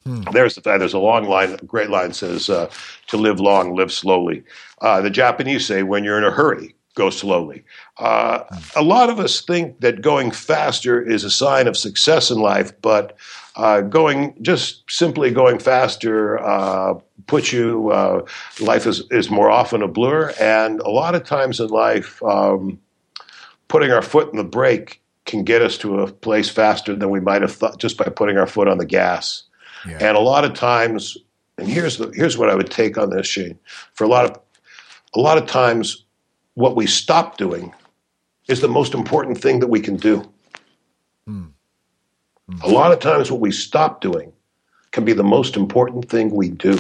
[0.08, 0.22] Hmm.
[0.32, 2.70] There's there's a long line, a great line says, uh,
[3.08, 4.42] "To live long, live slowly."
[4.82, 7.66] Uh, the Japanese say, "When you're in a hurry, go slowly.
[7.98, 8.46] Uh,
[8.78, 12.72] a lot of us think that going faster is a sign of success in life,
[12.82, 13.18] but
[13.58, 16.94] uh, going just simply going faster uh,
[17.26, 17.92] puts you.
[17.92, 18.26] Uh,
[18.62, 22.80] life is is more often a blur, and a lot of times in life, um,
[23.68, 27.20] putting our foot in the brake can get us to a place faster than we
[27.20, 29.44] might have thought just by putting our foot on the gas.
[29.88, 29.98] Yeah.
[30.02, 31.18] And a lot of times,
[31.58, 33.58] and here's the here's what I would take on this, Shane.
[33.94, 34.40] For a lot of
[35.16, 36.06] a lot of times,
[36.56, 37.74] what we stop doing
[38.48, 40.22] is the most important thing that we can do.
[41.28, 41.52] Mm.
[42.50, 42.64] Mm.
[42.64, 44.32] A lot of times, what we stop doing
[44.92, 46.80] can be the most important thing we do.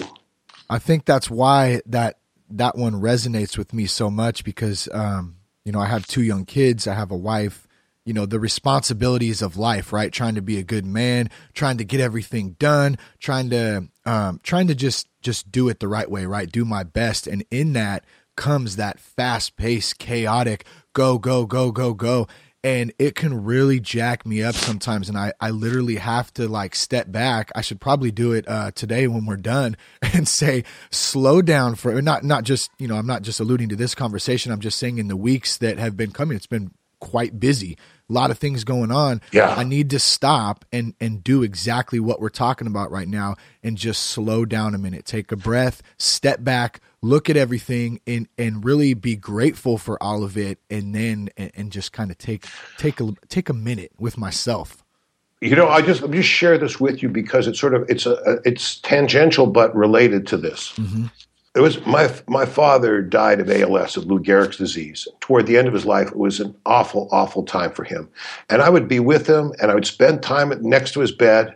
[0.69, 2.17] I think that's why that
[2.49, 6.45] that one resonates with me so much because um, you know I have two young
[6.45, 7.66] kids, I have a wife.
[8.07, 10.11] You know the responsibilities of life, right?
[10.11, 14.67] Trying to be a good man, trying to get everything done, trying to um, trying
[14.67, 16.49] to just just do it the right way, right?
[16.49, 18.05] Do my best, and in that
[18.37, 22.27] comes that fast paced, chaotic, go, go, go, go, go.
[22.63, 25.09] And it can really jack me up sometimes.
[25.09, 27.51] And I, I literally have to like step back.
[27.55, 32.01] I should probably do it uh, today when we're done and say, slow down for
[32.01, 34.51] not, not just, you know, I'm not just alluding to this conversation.
[34.51, 37.77] I'm just saying in the weeks that have been coming, it's been quite busy
[38.09, 39.21] a lot of things going on.
[39.31, 39.53] Yeah.
[39.55, 43.77] I need to stop and and do exactly what we're talking about right now and
[43.77, 45.05] just slow down a minute.
[45.05, 50.23] Take a breath, step back, look at everything and and really be grateful for all
[50.23, 52.45] of it and then and, and just kind of take
[52.77, 54.83] take a take a minute with myself
[55.39, 58.05] you know i just me just share this with you because it's sort of it's
[58.05, 61.05] a it's tangential but related to this mm-hmm.
[61.57, 65.67] It was my my father died of als of lou gehrig's disease toward the end
[65.67, 68.09] of his life it was an awful awful time for him
[68.49, 71.55] and i would be with him and i would spend time next to his bed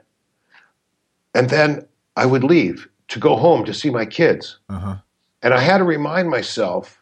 [1.33, 1.85] and then
[2.17, 4.95] i would leave to go home to see my kids uh-huh.
[5.41, 7.01] And I had to remind myself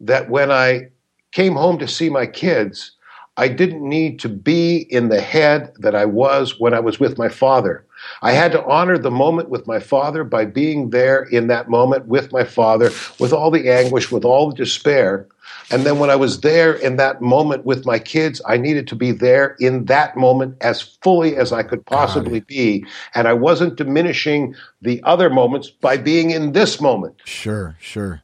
[0.00, 0.88] that when I
[1.32, 2.92] came home to see my kids,
[3.36, 7.18] I didn't need to be in the head that I was when I was with
[7.18, 7.84] my father.
[8.22, 12.06] I had to honor the moment with my father by being there in that moment
[12.06, 15.26] with my father, with all the anguish, with all the despair.
[15.70, 18.94] And then when I was there in that moment with my kids, I needed to
[18.94, 22.86] be there in that moment as fully as I could possibly be.
[23.14, 27.16] And I wasn't diminishing the other moments by being in this moment.
[27.24, 28.22] Sure, sure.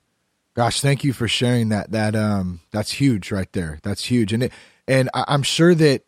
[0.55, 1.90] Gosh, thank you for sharing that.
[1.92, 3.79] That um that's huge right there.
[3.83, 4.33] That's huge.
[4.33, 4.53] And it
[4.87, 6.03] and I, I'm sure that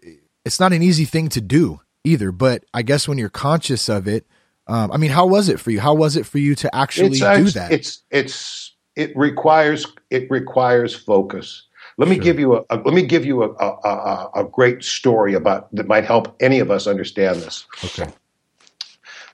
[0.44, 4.06] it's not an easy thing to do either, but I guess when you're conscious of
[4.06, 4.26] it,
[4.66, 5.80] um, I mean, how was it for you?
[5.80, 7.72] How was it for you to actually do that?
[7.72, 11.66] It's it's it requires it requires focus.
[11.96, 15.34] Let me give you a, a, let me give you a, a, a great story
[15.34, 17.66] about that might help any of us understand this.
[17.84, 18.10] Okay.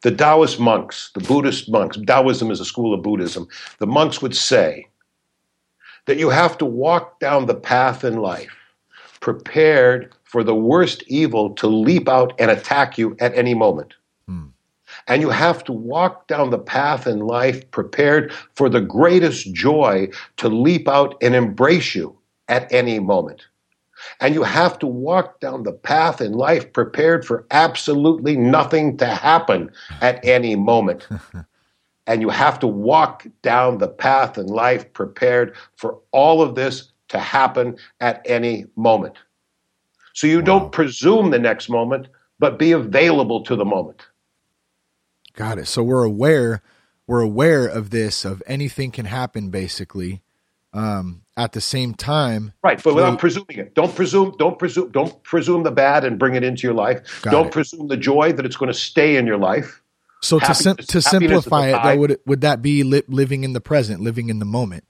[0.02, 3.48] The Taoist monks, the Buddhist monks, Taoism is a school of Buddhism.
[3.78, 4.88] The monks would say
[6.06, 8.54] that you have to walk down the path in life
[9.20, 13.94] prepared for the worst evil to leap out and attack you at any moment.
[14.26, 14.46] Hmm.
[15.06, 20.08] And you have to walk down the path in life prepared for the greatest joy
[20.38, 22.16] to leap out and embrace you
[22.48, 23.46] at any moment.
[24.20, 29.06] And you have to walk down the path in life prepared for absolutely nothing to
[29.06, 31.06] happen at any moment.
[32.06, 36.89] and you have to walk down the path in life prepared for all of this
[37.10, 39.14] to happen at any moment.
[40.14, 40.44] So you wow.
[40.44, 44.02] don't presume the next moment, but be available to the moment.
[45.34, 45.68] Got it.
[45.68, 46.62] So we're aware,
[47.06, 50.22] we're aware of this, of anything can happen basically.
[50.72, 52.80] Um, at the same time, right?
[52.80, 53.74] But without presuming it.
[53.74, 54.36] Don't presume.
[54.38, 54.92] Don't presume.
[54.92, 57.22] Don't presume the bad and bring it into your life.
[57.24, 57.52] Don't it.
[57.52, 59.82] presume the joy that it's going to stay in your life.
[60.22, 63.60] So to sim- to simplify it, though, would would that be li- living in the
[63.60, 64.84] present, living in the moment?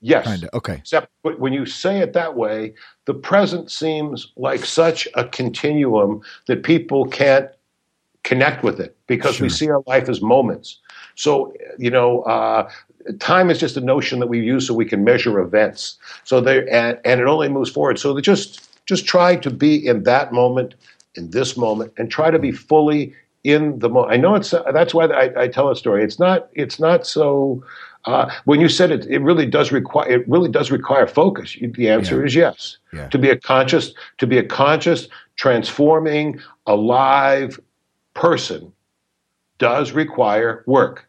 [0.00, 0.26] Yes.
[0.26, 0.54] Kinda.
[0.54, 0.74] Okay.
[0.74, 2.74] Except when you say it that way,
[3.06, 7.48] the present seems like such a continuum that people can't
[8.22, 9.44] connect with it because sure.
[9.44, 10.80] we see our life as moments.
[11.14, 12.68] So, you know, uh,
[13.20, 15.96] time is just a notion that we use so we can measure events.
[16.24, 17.98] So there, and, and it only moves forward.
[17.98, 20.74] So just just try to be in that moment,
[21.14, 24.12] in this moment, and try to be fully in the moment.
[24.12, 26.04] I know it's that's why I, I tell a story.
[26.04, 27.62] It's not it's not so
[28.06, 31.56] uh, when you said it, it really does require it really does require focus.
[31.60, 32.26] The answer yeah.
[32.26, 32.78] is yes.
[32.92, 33.08] Yeah.
[33.08, 37.60] To be a conscious, to be a conscious, transforming, alive
[38.14, 38.72] person
[39.58, 41.08] does require work.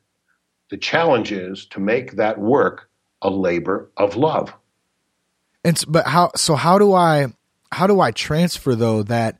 [0.69, 2.89] The challenge is to make that work
[3.21, 4.53] a labor of love.
[5.63, 6.31] And but how?
[6.35, 7.27] So how do I?
[7.71, 9.37] How do I transfer though that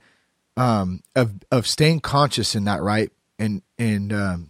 [0.58, 4.50] um, of of staying conscious in that right and and um,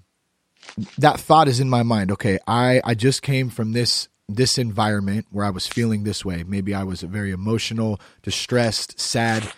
[0.98, 2.12] that thought is in my mind.
[2.12, 6.44] Okay, I I just came from this this environment where I was feeling this way.
[6.44, 9.52] Maybe I was very emotional, distressed, sad.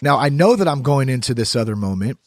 [0.00, 2.18] Now I know that I'm going into this other moment.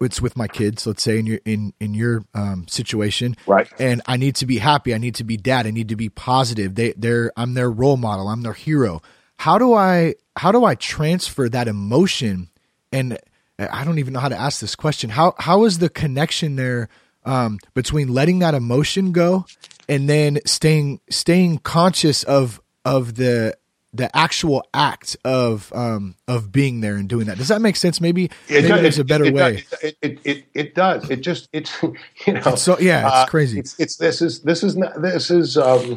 [0.00, 3.68] It's with my kids, let's say in your in in your um, situation, right?
[3.78, 4.92] And I need to be happy.
[4.92, 5.66] I need to be dad.
[5.66, 6.74] I need to be positive.
[6.74, 8.28] They they're I'm their role model.
[8.28, 9.02] I'm their hero.
[9.36, 12.50] How do I how do I transfer that emotion?
[12.92, 13.18] And
[13.58, 15.10] I don't even know how to ask this question.
[15.10, 16.88] How how is the connection there
[17.28, 19.44] um, between letting that emotion go
[19.88, 23.56] and then staying staying conscious of of the
[23.92, 27.38] the actual act of um, of being there and doing that.
[27.38, 28.00] Does that make sense?
[28.00, 29.64] Maybe, it maybe does, there's it, a better it, way.
[29.82, 31.08] It, it, it, it does.
[31.10, 31.92] It just it's you
[32.32, 32.42] know.
[32.46, 33.60] It's so yeah, it's uh, crazy.
[33.60, 35.96] It's, it's, this is this is not this is um,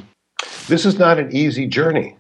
[0.67, 2.17] this is not an easy journey,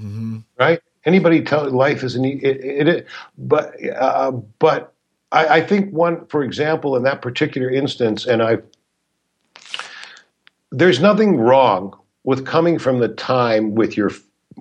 [0.00, 0.38] mm-hmm.
[0.58, 0.80] right?
[1.04, 4.91] Anybody tell life is an it, it, it but uh, but
[5.32, 8.58] I, I think one for example in that particular instance, and I
[10.70, 14.10] there's nothing wrong with coming from the time with your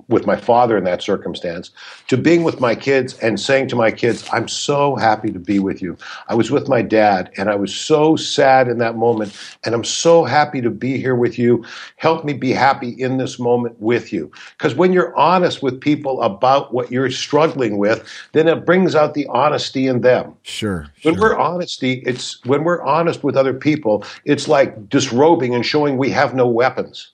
[0.08, 1.72] with my father in that circumstance
[2.08, 5.60] to being with my kids and saying to my kids, I'm so happy to be
[5.60, 5.98] with you.
[6.28, 9.84] I was with my dad and I was so sad in that moment, and I'm
[9.84, 11.66] so happy to be here with you.
[11.98, 14.32] Help me be happy in this moment with you.
[14.58, 19.14] Because when you're honest with people about what you're struggling with, then it brings out
[19.14, 20.36] the honesty in them.
[20.44, 20.88] Sure.
[21.04, 21.22] When sure.
[21.22, 26.10] we're honesty, it's when we're honest with other people, it's like disrobing and showing we
[26.12, 27.12] have no weapons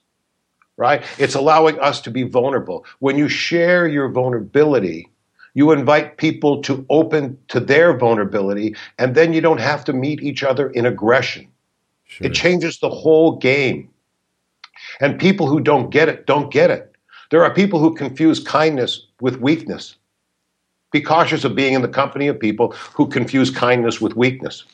[0.78, 1.04] right?
[1.18, 2.86] It's allowing us to be vulnerable.
[3.00, 5.10] When you share your vulnerability,
[5.52, 10.22] you invite people to open to their vulnerability, and then you don't have to meet
[10.22, 11.48] each other in aggression.
[12.04, 12.28] Sure.
[12.28, 13.90] It changes the whole game.
[15.00, 16.92] And people who don't get it, don't get it.
[17.30, 19.96] There are people who confuse kindness with weakness.
[20.92, 24.64] Be cautious of being in the company of people who confuse kindness with weakness.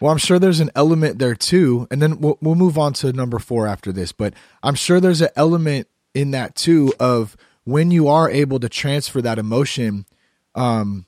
[0.00, 3.12] Well, I'm sure there's an element there too, and then we'll, we'll move on to
[3.12, 4.12] number four after this.
[4.12, 8.68] But I'm sure there's an element in that too of when you are able to
[8.68, 10.06] transfer that emotion.
[10.54, 11.06] Um,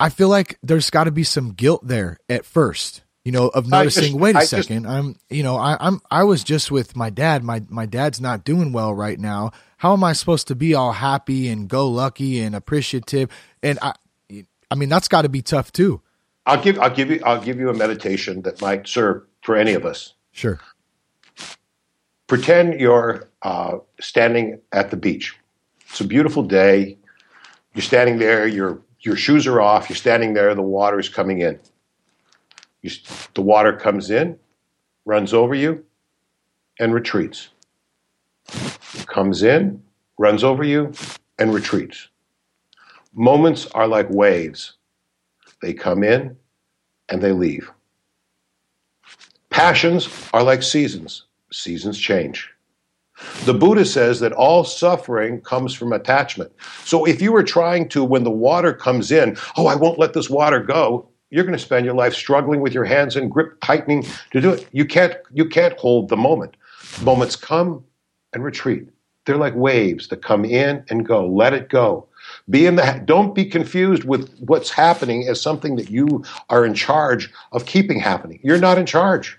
[0.00, 3.68] I feel like there's got to be some guilt there at first, you know, of
[3.68, 4.04] noticing.
[4.04, 6.96] Just, wait a I second, just, I'm, you know, I, I'm, I was just with
[6.96, 7.44] my dad.
[7.44, 9.52] My my dad's not doing well right now.
[9.76, 13.28] How am I supposed to be all happy and go lucky and appreciative?
[13.62, 13.92] And I,
[14.70, 16.00] I mean, that's got to be tough too.
[16.50, 19.72] I'll give I'll give you I'll give you a meditation that might serve for any
[19.74, 20.14] of us.
[20.32, 20.58] Sure.
[22.26, 25.36] Pretend you're uh, standing at the beach.
[25.88, 26.98] It's a beautiful day.
[27.74, 28.48] You're standing there.
[28.48, 29.88] Your your shoes are off.
[29.88, 30.52] You're standing there.
[30.56, 31.56] The water is coming in.
[32.82, 32.90] You,
[33.34, 34.36] the water comes in,
[35.04, 35.84] runs over you,
[36.80, 37.50] and retreats.
[39.06, 39.80] Comes in,
[40.18, 40.92] runs over you,
[41.38, 42.08] and retreats.
[43.14, 44.74] Moments are like waves.
[45.62, 46.36] They come in,
[47.10, 47.70] and they leave.
[49.50, 52.48] Passions are like seasons, seasons change.
[53.44, 56.52] The Buddha says that all suffering comes from attachment.
[56.84, 60.14] So if you were trying to, when the water comes in, oh, I won't let
[60.14, 63.60] this water go, you're going to spend your life struggling with your hands and grip
[63.60, 64.66] tightening to do it.
[64.72, 66.56] You can't, you can't hold the moment.
[67.02, 67.84] Moments come
[68.32, 68.88] and retreat.
[69.26, 71.26] They're like waves that come in and go.
[71.26, 72.08] Let it go.
[72.50, 76.74] Be in the don't be confused with what's happening as something that you are in
[76.74, 78.40] charge of keeping happening.
[78.42, 79.38] You're not in charge.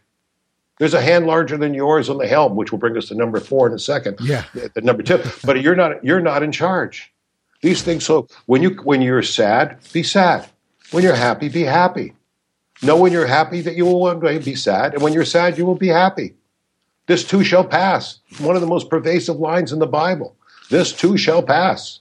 [0.80, 3.40] There's a hand larger than yours on the helm, which will bring us to number
[3.40, 4.18] four in a second.
[4.22, 4.46] Yeah.
[4.54, 5.22] The number two.
[5.44, 7.14] But you're not you're not in charge.
[7.62, 8.06] These things.
[8.06, 10.48] So when you when you're sad, be sad.
[10.92, 12.14] When you're happy, be happy.
[12.82, 15.58] Know when you're happy that you will one day be sad, and when you're sad,
[15.58, 16.34] you will be happy.
[17.06, 18.20] This too shall pass.
[18.40, 20.36] One of the most pervasive lines in the Bible.
[20.70, 22.00] This too shall pass.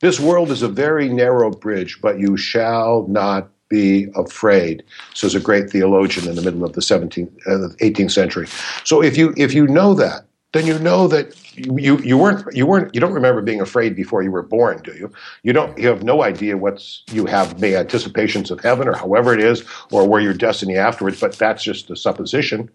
[0.00, 5.34] This world is a very narrow bridge, but you shall not be afraid, So, says
[5.34, 8.46] a great theologian in the middle of the 17th, uh, 18th century.
[8.84, 12.66] So if you if you know that, then you know that you you weren't you
[12.66, 15.10] weren't you don't remember being afraid before you were born, do you?
[15.42, 19.34] You don't you have no idea what's you have the anticipations of heaven or however
[19.34, 22.70] it is or where your destiny afterwards, but that's just a supposition.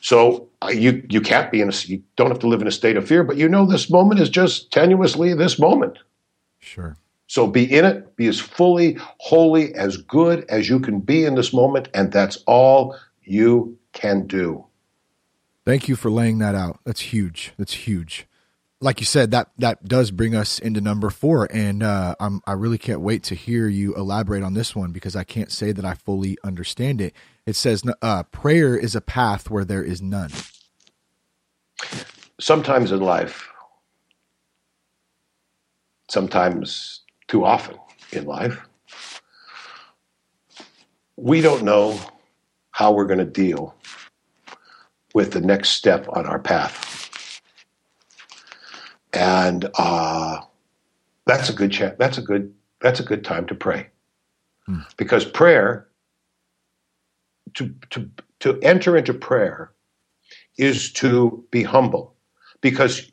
[0.00, 2.72] So uh, you you can't be in a you don't have to live in a
[2.72, 5.98] state of fear, but you know this moment is just tenuously this moment.
[6.70, 6.96] Sure.
[7.26, 11.34] So be in it, be as fully, wholly, as good as you can be in
[11.34, 14.66] this moment, and that's all you can do.
[15.64, 16.78] Thank you for laying that out.
[16.84, 17.54] That's huge.
[17.58, 18.28] That's huge.
[18.80, 22.52] Like you said, that that does bring us into number four, and uh, I'm I
[22.52, 25.84] really can't wait to hear you elaborate on this one because I can't say that
[25.84, 27.14] I fully understand it.
[27.46, 30.30] It says uh, prayer is a path where there is none.
[32.38, 33.49] Sometimes in life,
[36.10, 37.76] sometimes too often
[38.12, 38.58] in life.
[41.16, 41.98] We don't know
[42.72, 43.74] how we're going to deal
[45.14, 47.10] with the next step on our path.
[49.12, 50.40] And uh,
[51.26, 53.88] that's a good cha- that's a good that's a good time to pray.
[54.66, 54.80] Hmm.
[54.96, 55.88] Because prayer
[57.54, 58.08] to to
[58.40, 59.72] to enter into prayer
[60.56, 62.14] is to be humble.
[62.60, 63.10] Because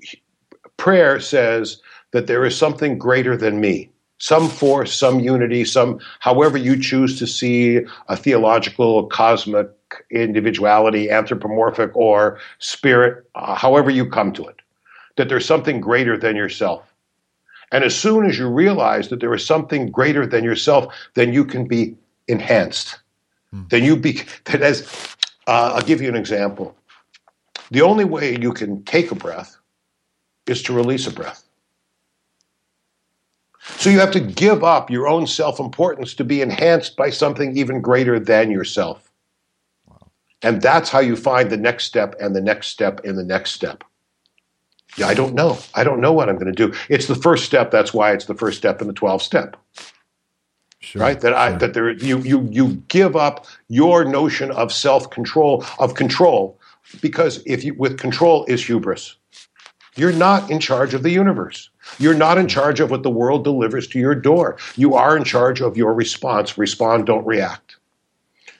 [0.78, 1.82] prayer says
[2.18, 7.20] that there is something greater than me some force, some unity, some however you choose
[7.20, 9.70] to see a theological, cosmic
[10.10, 14.56] individuality, anthropomorphic, or spirit, uh, however you come to it,
[15.18, 16.92] that there's something greater than yourself.
[17.72, 21.46] And as soon as you realize that there is something greater than yourself, then you
[21.46, 21.96] can be
[22.28, 22.98] enhanced.
[23.52, 23.68] Hmm.
[23.70, 24.82] Then you be that as
[25.46, 26.76] uh, I'll give you an example.
[27.70, 29.56] The only way you can take a breath
[30.48, 31.47] is to release a breath.
[33.76, 37.56] So you have to give up your own self importance to be enhanced by something
[37.58, 39.12] even greater than yourself.
[39.88, 40.10] Wow.
[40.42, 43.52] And that's how you find the next step and the next step and the next
[43.52, 43.84] step.
[44.96, 45.60] Yeah, I don't know.
[45.76, 46.74] I don't know what I'm going to do.
[46.90, 47.70] It's the first step.
[47.70, 49.58] That's why it's the first step in the 12 step.
[50.80, 51.20] Sure, right?
[51.20, 51.36] That sure.
[51.36, 56.60] I that there you you you give up your notion of self control of control
[57.02, 59.16] because if you with control is hubris.
[59.96, 61.72] You're not in charge of the universe.
[62.00, 64.58] You're not in charge of what the world delivers to your door.
[64.76, 66.58] You are in charge of your response.
[66.58, 67.78] Respond, don't react.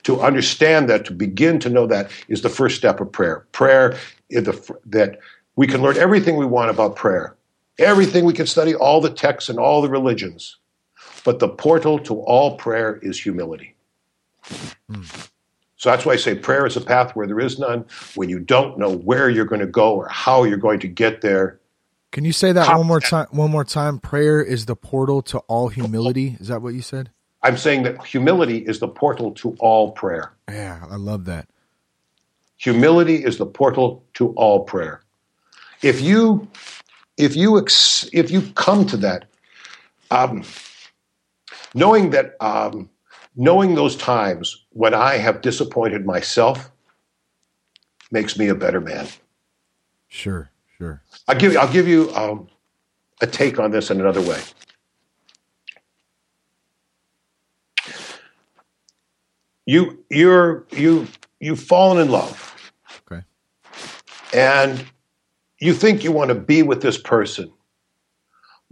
[0.04, 3.46] To understand that, to begin to know that, is the first step of prayer.
[3.52, 3.96] Prayer
[4.30, 5.18] is the, that
[5.56, 7.34] we can learn everything we want about prayer,
[7.78, 10.56] everything we can study, all the texts and all the religions.
[11.24, 13.74] But the portal to all prayer is humility.
[15.76, 17.84] So that's why I say prayer is a path where there is none.
[18.14, 21.20] When you don't know where you're going to go or how you're going to get
[21.20, 21.57] there,
[22.10, 23.26] can you say that one more time?
[23.30, 23.98] One more time.
[23.98, 26.36] Prayer is the portal to all humility.
[26.40, 27.10] Is that what you said?
[27.42, 30.32] I'm saying that humility is the portal to all prayer.
[30.48, 31.48] Yeah, I love that.
[32.56, 35.02] Humility is the portal to all prayer.
[35.82, 36.48] If you,
[37.16, 39.26] if you, ex, if you come to that,
[40.10, 40.42] um,
[41.74, 42.90] knowing that, um,
[43.36, 46.72] knowing those times when I have disappointed myself,
[48.10, 49.06] makes me a better man.
[50.08, 50.50] Sure.
[51.28, 52.48] I'll give you, I'll give you um,
[53.20, 54.40] a take on this in another way.
[59.66, 61.06] You you're you
[61.40, 62.72] you've fallen in love.
[63.10, 63.22] Okay.
[64.32, 64.82] And
[65.60, 67.52] you think you want to be with this person,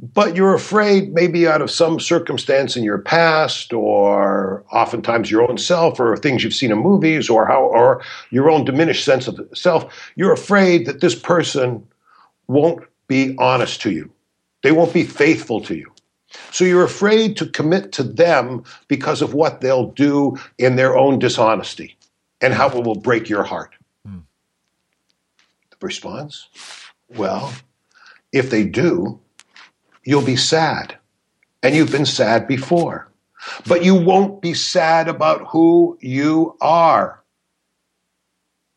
[0.01, 5.59] but you're afraid maybe out of some circumstance in your past or oftentimes your own
[5.59, 9.39] self or things you've seen in movies or how or your own diminished sense of
[9.53, 11.87] self, you're afraid that this person
[12.49, 14.11] won't be honest to you.
[14.63, 15.93] They won't be faithful to you.
[16.51, 21.19] So you're afraid to commit to them because of what they'll do in their own
[21.19, 21.97] dishonesty
[22.41, 23.75] and how it will break your heart.
[24.05, 24.19] Hmm.
[25.71, 26.49] The response?
[27.09, 27.53] Well,
[28.33, 29.21] if they do,
[30.05, 30.97] you'll be sad.
[31.63, 33.11] And you've been sad before.
[33.67, 37.23] But you won't be sad about who you are.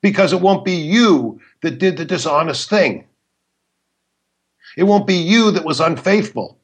[0.01, 3.05] Because it won't be you that did the dishonest thing.
[4.77, 6.57] It won't be you that was unfaithful.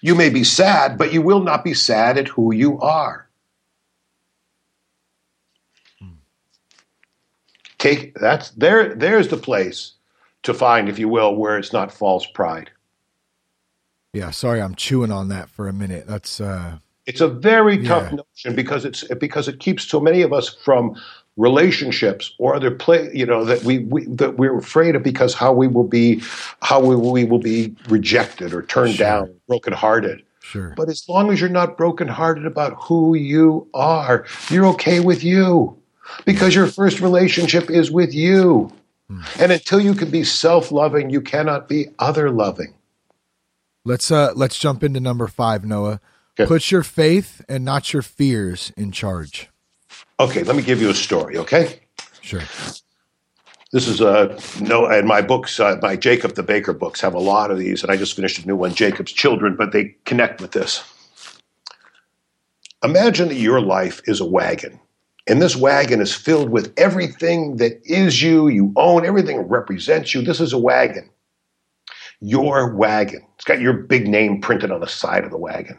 [0.00, 3.28] You may be sad, but you will not be sad at who you are.
[7.78, 9.92] Take that's there there's the place
[10.42, 12.70] to find, if you will, where it's not false pride.
[14.14, 16.06] Yeah, sorry, I'm chewing on that for a minute.
[16.06, 18.16] That's uh it's a very tough yeah.
[18.16, 20.96] notion because it's because it keeps so many of us from
[21.36, 25.52] relationships or other play you know that we, we that we're afraid of because how
[25.52, 26.22] we will be
[26.62, 29.06] how we, we will be rejected or turned sure.
[29.06, 30.22] down brokenhearted.
[30.40, 30.74] Sure.
[30.76, 35.76] But as long as you're not brokenhearted about who you are you're okay with you.
[36.26, 38.70] Because your first relationship is with you.
[39.08, 39.20] Hmm.
[39.38, 42.72] and until you can be self-loving you cannot be other loving
[43.84, 46.00] let's uh let's jump into number five noah.
[46.40, 46.48] Okay.
[46.48, 49.50] put your faith and not your fears in charge
[50.20, 51.80] Okay, let me give you a story, okay?
[52.20, 52.42] Sure.
[53.72, 57.18] This is a no, and my books, uh, my Jacob the Baker books have a
[57.18, 60.40] lot of these, and I just finished a new one, Jacob's Children, but they connect
[60.40, 60.84] with this.
[62.84, 64.78] Imagine that your life is a wagon,
[65.26, 70.14] and this wagon is filled with everything that is you, you own, everything that represents
[70.14, 70.22] you.
[70.22, 71.10] This is a wagon.
[72.20, 73.26] Your wagon.
[73.34, 75.78] It's got your big name printed on the side of the wagon.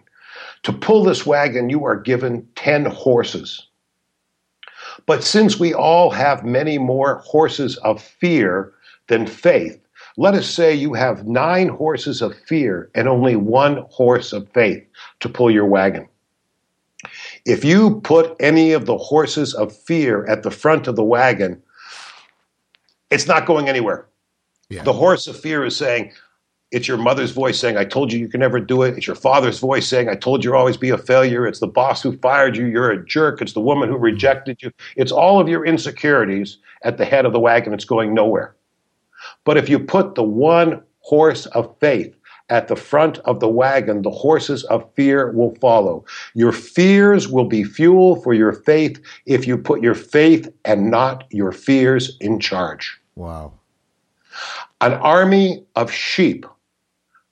[0.64, 3.68] To pull this wagon, you are given 10 horses.
[5.06, 8.74] But since we all have many more horses of fear
[9.08, 9.80] than faith,
[10.18, 14.84] let us say you have nine horses of fear and only one horse of faith
[15.20, 16.08] to pull your wagon.
[17.46, 21.62] If you put any of the horses of fear at the front of the wagon,
[23.12, 24.08] It's not going anywhere.
[24.70, 24.84] Yeah.
[24.84, 26.12] The horse of fear is saying,
[26.76, 28.98] it's your mother's voice saying, I told you you can never do it.
[28.98, 31.48] It's your father's voice saying, I told you you'll always be a failure.
[31.48, 32.66] It's the boss who fired you.
[32.66, 33.42] You're a jerk.
[33.42, 34.74] It's the woman who rejected you.
[34.98, 37.74] It's all of your insecurities at the head of the wagon.
[37.74, 38.54] It's going nowhere.
[39.46, 42.14] But if you put the one horse of faith
[42.50, 46.04] at the front of the wagon, the horses of fear will follow.
[46.34, 51.24] Your fears will be fuel for your faith if you put your faith and not
[51.30, 53.00] your fears in charge.
[53.16, 53.54] Wow.
[54.82, 56.46] An army of sheep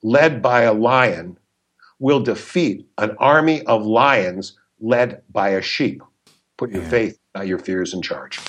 [0.04, 1.38] led by a lion
[2.00, 6.04] will defeat an army of lions led by a sheep.
[6.58, 8.40] Put your faith, not your fears, in charge.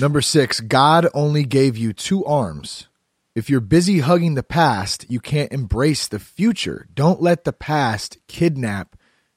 [0.00, 2.88] Number six, God only gave you two arms.
[3.34, 6.86] If you're busy hugging the past, you can't embrace the future.
[6.94, 8.96] Don't let the past kidnap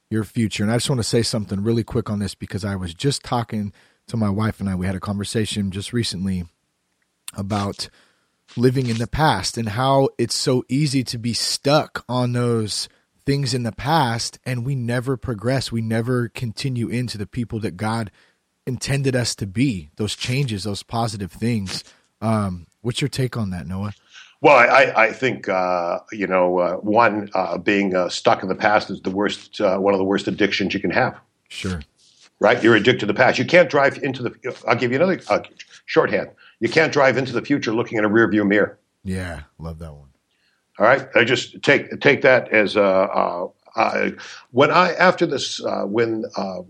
[0.09, 0.63] your future.
[0.63, 3.23] And I just want to say something really quick on this because I was just
[3.23, 3.73] talking
[4.07, 4.75] to my wife and I.
[4.75, 6.45] We had a conversation just recently
[7.33, 7.89] about
[8.57, 12.87] living in the past and how it's so easy to be stuck on those
[13.25, 15.71] things in the past and we never progress.
[15.71, 18.11] We never continue into the people that God
[18.65, 21.83] intended us to be, those changes, those positive things.
[22.21, 23.93] Um, what's your take on that, Noah?
[24.41, 28.55] Well, I, I think uh, you know uh, one uh, being uh, stuck in the
[28.55, 31.17] past is the worst, uh, one of the worst addictions you can have.
[31.49, 31.81] Sure.
[32.39, 32.61] Right?
[32.61, 33.39] You're addicted to the past.
[33.39, 34.55] You can't drive into the.
[34.67, 35.39] I'll give you another uh,
[35.85, 36.29] shorthand.
[36.59, 38.79] You can't drive into the future looking in a rearview mirror.
[39.03, 40.09] Yeah, love that one.
[40.79, 44.09] All right, I just take take that as uh, uh, uh,
[44.51, 46.67] when I after this uh, when um,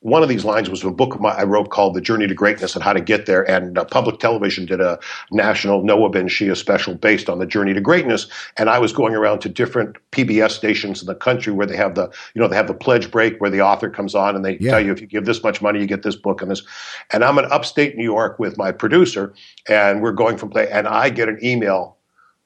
[0.00, 2.34] one of these lines was from a book my, I wrote called "The Journey to
[2.34, 4.98] Greatness" and how to get there, and uh, public television did a
[5.32, 9.40] national Noah benShea special based on the journey to greatness, and I was going around
[9.40, 12.68] to different PBS stations in the country where they have the you know they have
[12.68, 14.72] the pledge break where the author comes on and they Yeah.
[14.72, 16.62] tell you if you give this much money you get this book and this,
[17.12, 19.34] and I'm in upstate New York with my producer,
[19.68, 21.96] and we're going from play, and I get an email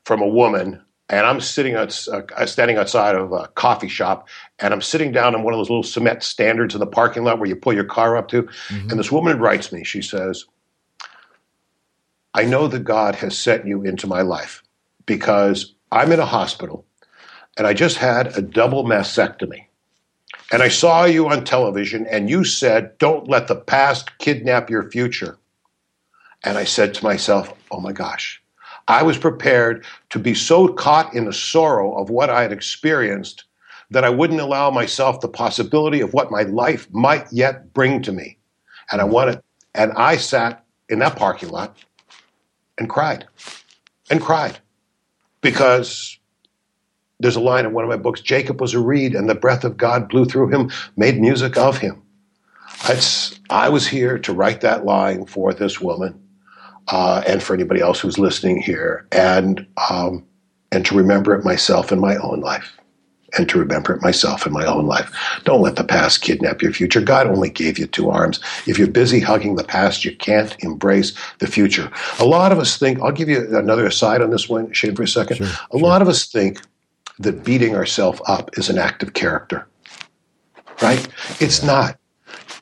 [0.04, 0.80] from a woman,
[1.10, 4.26] and I'm sitting outs uh, standing outside of a coffee shop,
[4.62, 7.38] and I'm sitting down in one of those little cement standards in the parking lot
[7.38, 8.90] where you pull your car up to, mm-hmm.
[8.90, 9.84] and this woman writes me.
[9.84, 10.44] She says,
[12.32, 14.62] "I know that God has sent you into my life
[15.04, 16.86] because I'm in a hospital,
[17.58, 19.66] and I just had a double mastectomy."
[20.52, 24.90] And I saw you on television, and you said, Don't let the past kidnap your
[24.90, 25.38] future.
[26.44, 28.42] And I said to myself, Oh my gosh,
[28.86, 33.44] I was prepared to be so caught in the sorrow of what I had experienced
[33.92, 38.12] that I wouldn't allow myself the possibility of what my life might yet bring to
[38.12, 38.38] me.
[38.90, 39.40] And I wanted,
[39.74, 41.76] and I sat in that parking lot
[42.78, 43.26] and cried
[44.10, 44.58] and cried
[45.40, 46.18] because
[47.20, 49.62] there's a line in one of my books Jacob was a reed, and the breath
[49.62, 52.02] of God blew through him, made music of him.
[52.88, 56.20] It's, I was here to write that line for this woman
[56.88, 60.26] uh, and for anybody else who's listening here, and um,
[60.72, 62.76] and to remember it myself in my own life,
[63.36, 65.10] and to remember it myself in my own life.
[65.44, 67.00] Don't let the past kidnap your future.
[67.00, 68.40] God only gave you two arms.
[68.66, 71.90] If you're busy hugging the past, you can't embrace the future.
[72.18, 73.00] A lot of us think.
[73.00, 75.38] I'll give you another aside on this one, Shane, for a second.
[75.38, 76.60] Sure, a lot of us think
[77.18, 79.66] that beating ourselves up is an act of character.
[80.80, 81.06] Right?
[81.40, 81.98] It's not.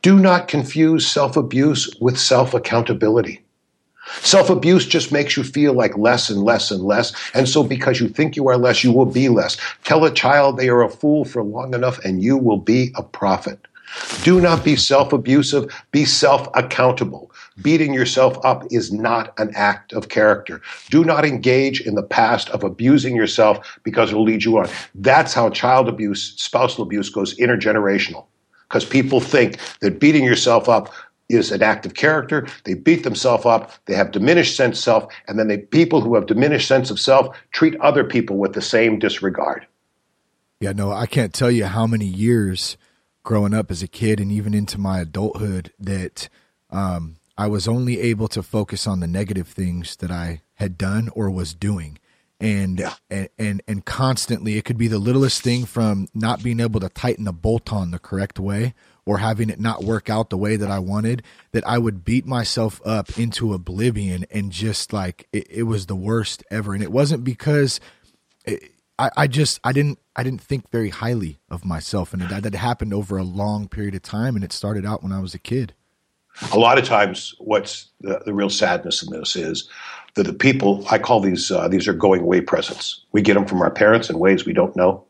[0.03, 3.45] Do not confuse self abuse with self accountability.
[4.23, 7.13] Self abuse just makes you feel like less and less and less.
[7.35, 9.57] And so, because you think you are less, you will be less.
[9.85, 13.03] Tell a child they are a fool for long enough, and you will be a
[13.03, 13.67] prophet.
[14.23, 17.31] Do not be self abusive, be self accountable.
[17.63, 20.63] Beating yourself up is not an act of character.
[20.91, 24.69] Do not engage in the past of abusing yourself because it will lead you on.
[24.95, 28.27] That's how child abuse, spousal abuse goes intergenerational.
[28.69, 30.93] Because people think that beating yourself up
[31.31, 32.47] is an act of character.
[32.65, 33.73] They beat themselves up.
[33.87, 35.13] They have diminished sense of self.
[35.29, 38.63] And then they, people who have diminished sense of self treat other people with the
[38.63, 39.67] same disregard.
[40.61, 42.77] Yeah, no, I can't tell you how many years
[43.23, 46.29] growing up as a kid and even into my adulthood that
[46.71, 51.09] um, I was only able to focus on the negative things that I had done
[51.15, 51.99] or was doing.
[52.39, 52.95] And, Yeah.
[53.11, 56.89] and and and constantly it could be the littlest thing from not being able to
[56.89, 58.73] tighten a bolt on the correct way
[59.11, 62.27] or having it not work out the way that I wanted that I would beat
[62.27, 66.75] myself up into oblivion and just like it, it was the worst ever.
[66.75, 67.81] And it wasn't because
[68.47, 72.55] I, I just I didn't I didn't think very highly of myself, and that, that
[72.55, 75.41] happened over a long period of time, and it started out when I was a
[75.41, 75.75] kid.
[76.53, 79.69] a lot of times what's the, the real sadness in this is
[80.15, 83.05] that the people i call these uh, these are going away presents.
[83.11, 85.05] We get them from our parents in ways we don't know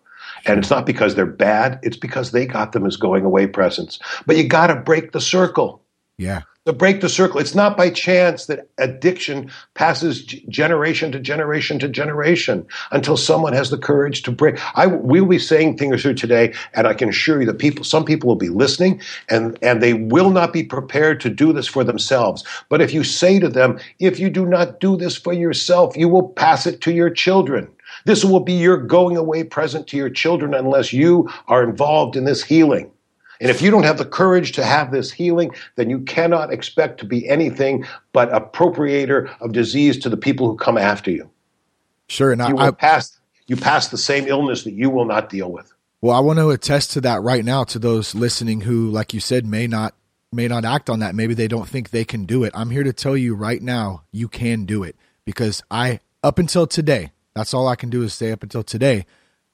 [0.46, 3.98] and it's not because they're bad it's because they got them as going away presents
[4.26, 5.82] but you got to break the circle
[6.18, 7.40] Yeah, to break the circle.
[7.40, 13.70] It's not by chance that addiction passes generation to generation to generation until someone has
[13.70, 14.58] the courage to break.
[14.76, 17.82] I we will be saying things here today, and I can assure you that people,
[17.84, 21.66] some people will be listening, and and they will not be prepared to do this
[21.66, 22.44] for themselves.
[22.68, 26.08] But if you say to them, if you do not do this for yourself, you
[26.08, 27.68] will pass it to your children.
[28.04, 32.24] This will be your going away present to your children unless you are involved in
[32.24, 32.90] this healing.
[33.40, 37.00] And if you don't have the courage to have this healing, then you cannot expect
[37.00, 41.30] to be anything but appropriator of disease to the people who come after you.
[42.08, 45.28] Sure, and you I, will pass you pass the same illness that you will not
[45.28, 45.72] deal with.
[46.00, 49.20] Well, I want to attest to that right now to those listening who, like you
[49.20, 49.94] said, may not
[50.32, 51.14] may not act on that.
[51.14, 52.52] Maybe they don't think they can do it.
[52.54, 56.66] I'm here to tell you right now, you can do it because I up until
[56.66, 59.06] today, that's all I can do is stay up until today.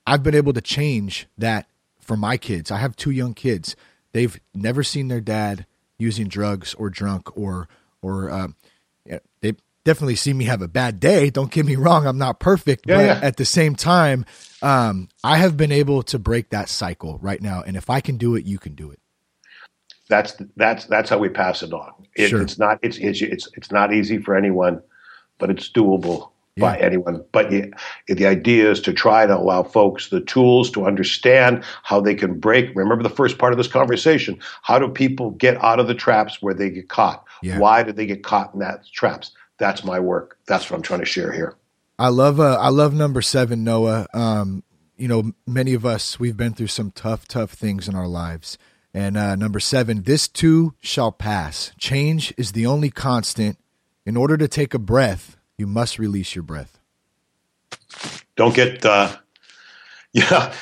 [0.06, 1.66] I've been able to change that
[2.00, 2.70] for my kids.
[2.70, 3.76] I have two young kids.
[4.12, 5.66] They've never seen their dad
[5.98, 7.68] using drugs or drunk or
[8.02, 8.48] or uh,
[9.40, 9.54] they
[9.84, 11.30] definitely see me have a bad day.
[11.30, 13.20] Don't get me wrong, I'm not perfect, Yeah, but yeah.
[13.22, 14.24] at the same time,
[14.62, 17.62] um, I have been able to break that cycle right now.
[17.66, 19.00] And if I can do it, you can do it.
[20.08, 21.92] That's that's that's how we pass it on.
[22.14, 22.42] It, Sure.
[22.42, 24.82] It's not it's, it's it's it's not easy for anyone,
[25.38, 27.24] but it's doable by anyone.
[27.32, 27.72] But you,
[28.08, 32.38] the idea is to try to allow folks the tools to understand how they can
[32.38, 32.74] break.
[32.74, 36.40] Remember the first part of this conversation: how do people get out of the traps
[36.40, 37.24] where they get caught?
[37.42, 37.58] Yeah.
[37.58, 39.32] Why do they get caught in that traps?
[39.58, 40.38] That's my work.
[40.46, 41.56] That's what I'm trying to share here.
[41.98, 44.06] I love uh, I love number seven, Noah.
[44.12, 44.62] Um,
[44.96, 48.58] you know, many of us we've been through some tough, tough things in our lives.
[48.94, 51.72] And uh, number seven, this too shall pass.
[51.78, 53.58] Change is the only constant.
[54.06, 56.78] In order to take a breath, you must release your breath.
[58.36, 59.16] don't get uh,
[60.12, 60.54] yeah.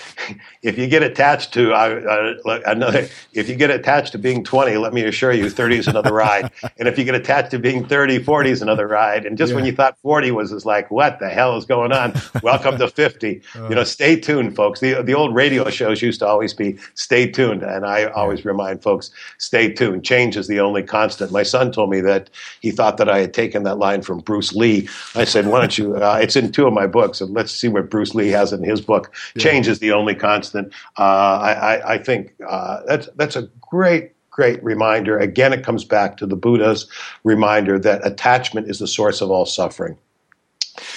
[0.62, 4.78] If you get attached to uh, uh, another if you get attached to being 20
[4.78, 6.50] let me assure you 30 is another ride.
[6.78, 9.26] And if you get attached to being 30 40 is another ride.
[9.26, 12.14] And just when you thought 40 was is like what the hell is going on?
[12.42, 14.80] Welcome to 50 you know stay tuned folks.
[14.80, 17.62] The, the old radio shows used to always be stay tuned.
[17.62, 20.04] And i always remind folks stay tuned.
[20.04, 21.30] Change is the only constant.
[21.30, 22.30] My son told me that
[22.60, 24.88] he thought that i had taken that line from bruce lee.
[25.14, 27.20] I said why don't you uh, it's in two of my books.
[27.20, 29.14] And let's see what bruce lee has in his book
[29.44, 30.72] change is the only constant.
[30.98, 35.18] Uh, I, I, I think uh, that's that's a great great reminder.
[35.18, 36.88] Again it comes back to the buddha's
[37.22, 39.96] reminder that attachment is the source of all suffering.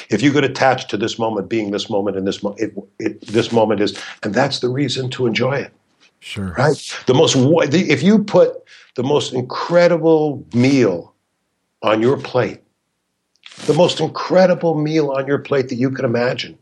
[0.10, 3.22] If you could attach to this moment being this moment and this mo- it, it,
[3.22, 5.74] this moment is and that's the reason to enjoy it.
[6.20, 6.56] Sure.
[6.58, 6.76] right?
[7.06, 8.64] The most the, if you put
[8.96, 11.14] the most incredible meal
[11.84, 12.62] on your plate
[13.66, 16.58] the most incredible meal on your plate that you can imagine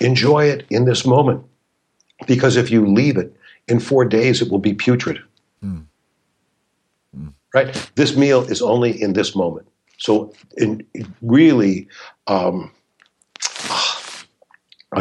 [0.00, 1.44] enjoy it in this moment.
[2.26, 3.34] Because if you leave it
[3.68, 5.22] in four days it will be putrid.
[7.54, 7.90] Right?
[7.94, 9.68] This meal is only in this moment.
[9.98, 10.86] So in,
[11.22, 11.88] really
[12.26, 12.70] um,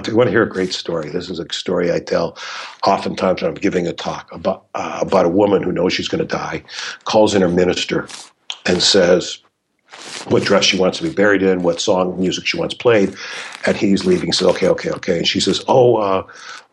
[0.05, 1.09] you, want to hear a great story.
[1.09, 2.37] This is a story I tell
[2.85, 6.25] oftentimes when I'm giving a talk about uh, about a woman who knows she's going
[6.25, 6.63] to die,
[7.05, 8.07] calls in her minister,
[8.65, 9.39] and says
[10.29, 13.15] what dress she wants to be buried in, what song music she wants played,
[13.65, 14.27] and he's leaving.
[14.27, 16.23] He says, "Okay, okay, okay," and she says, "Oh, uh,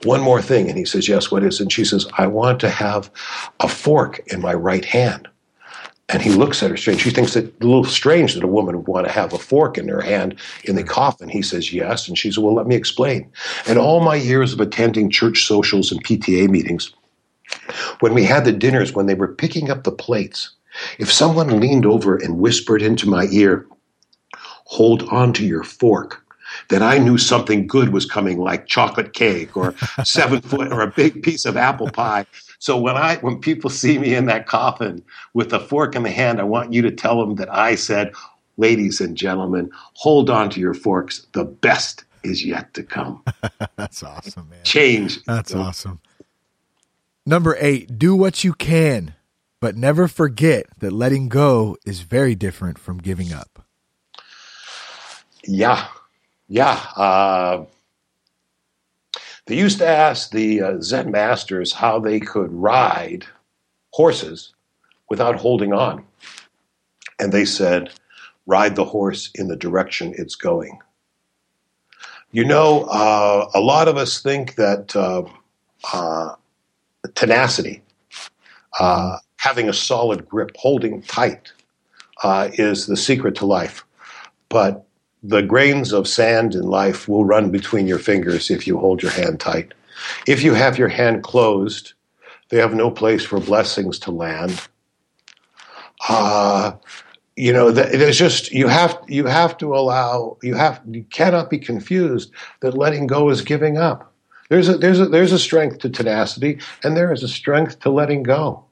[0.03, 2.71] one more thing," and he says, "Yes, what is?" And she says, "I want to
[2.71, 3.11] have
[3.61, 5.29] a fork in my right hand."
[6.11, 7.01] And he looks at her strange.
[7.01, 9.79] She thinks that a little strange that a woman would want to have a fork
[9.79, 11.31] in her hand in the coffin.
[11.31, 12.09] He says yes.
[12.09, 13.31] And she says, Well, let me explain.
[13.67, 16.93] In all my years of attending church socials and PTA meetings,
[18.01, 20.51] when we had the dinners, when they were picking up the plates,
[20.99, 23.67] if someone leaned over and whispered into my ear,
[24.67, 26.25] Hold on to your fork,
[26.69, 30.91] then I knew something good was coming, like chocolate cake or seven foot or a
[30.91, 32.27] big piece of apple pie.
[32.59, 35.03] So when I when people see me in that coffin
[35.35, 38.13] with a fork in the hand, I want you to tell them that I said,
[38.57, 41.27] "Ladies and gentlemen, hold on to your forks.
[41.33, 43.23] The best is yet to come."
[43.77, 44.65] That's awesome, man.
[44.65, 45.23] Change.
[45.25, 46.01] That's awesome.
[47.27, 49.15] Number eight, do what you can,
[49.65, 53.65] but never forget that letting go is very different from giving up.
[55.43, 55.87] Yeah,
[56.49, 56.79] yeah.
[56.95, 57.65] Uh,
[59.47, 63.25] they used to ask the uh, Zen masters how they could ride
[63.95, 64.53] horses
[65.09, 66.05] without holding on.
[67.19, 67.89] And they said,
[68.45, 70.79] ride the horse in the direction it's going.
[72.33, 75.23] You know, uh, a lot of us think that uh,
[75.91, 76.35] uh,
[77.15, 77.81] tenacity,
[78.79, 81.53] uh, having a solid grip, holding tight,
[82.23, 83.85] uh, is the secret to life.
[84.49, 84.87] But
[85.23, 89.13] the grains of sand in life will run between your fingers if you hold your
[89.13, 89.75] hand tight.
[90.27, 91.93] If you have your hand closed,
[92.49, 94.67] they have no place for blessings to land.
[96.09, 96.73] Uh,
[97.37, 101.59] you know, there's just you have you have to allow you have you cannot be
[101.59, 104.11] confused that letting go is giving up.
[104.49, 107.91] There's a there's a there's a strength to tenacity, and there is a strength to
[107.91, 108.65] letting go.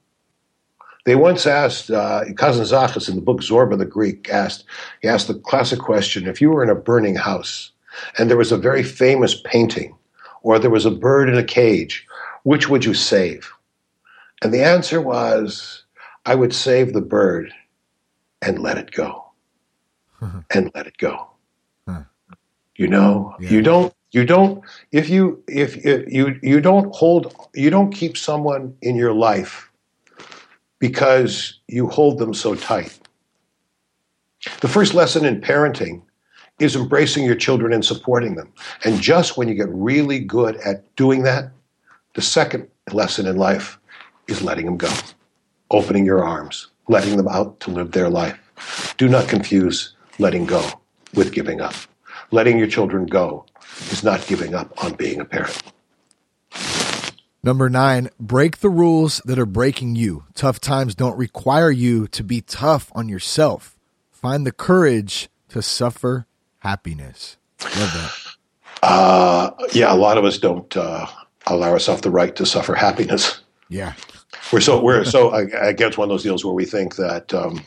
[1.04, 4.64] They once asked uh, Kazantzakis in the book Zorba the Greek asked
[5.00, 7.72] he asked the classic question: If you were in a burning house
[8.18, 9.96] and there was a very famous painting,
[10.42, 12.06] or there was a bird in a cage,
[12.44, 13.52] which would you save?
[14.42, 15.84] And the answer was,
[16.26, 17.52] I would save the bird
[18.40, 19.24] and let it go,
[20.50, 21.28] and let it go.
[22.76, 23.50] You know, yeah.
[23.50, 28.16] you don't you don't if you if, if you you don't hold you don't keep
[28.16, 29.70] someone in your life
[30.82, 32.98] because you hold them so tight.
[34.62, 36.02] The first lesson in parenting
[36.58, 38.52] is embracing your children and supporting them.
[38.84, 41.52] And just when you get really good at doing that,
[42.14, 43.78] the second lesson in life
[44.26, 44.92] is letting them go,
[45.70, 48.96] opening your arms, letting them out to live their life.
[48.98, 50.68] Do not confuse letting go
[51.14, 51.74] with giving up.
[52.32, 53.46] Letting your children go
[53.92, 55.62] is not giving up on being a parent.
[57.44, 60.24] Number nine, break the rules that are breaking you.
[60.34, 63.76] Tough times don't require you to be tough on yourself.
[64.12, 66.26] Find the courage to suffer
[66.60, 67.36] happiness.
[67.60, 68.12] Love that.
[68.82, 71.06] Uh, yeah, a lot of us don't uh,
[71.46, 73.40] allow ourselves the right to suffer happiness.
[73.68, 73.94] Yeah,
[74.52, 77.60] we're so we're so I, guess one of those deals where we think that um,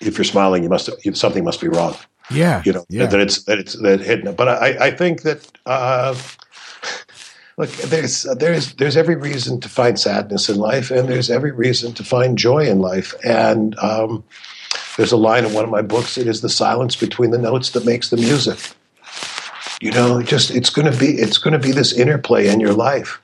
[0.00, 1.96] if you're smiling, you must something must be wrong.
[2.30, 3.06] Yeah, you know yeah.
[3.06, 4.34] that it's that it's that hidden.
[4.34, 6.14] But I, I think that uh,
[7.58, 11.92] look, there's there's there's every reason to find sadness in life, and there's every reason
[11.94, 13.12] to find joy in life.
[13.24, 14.24] And um,
[14.96, 16.16] there's a line in one of my books.
[16.16, 18.58] It is the silence between the notes that makes the music.
[19.80, 22.72] You know, just it's going to be it's going to be this interplay in your
[22.72, 23.20] life,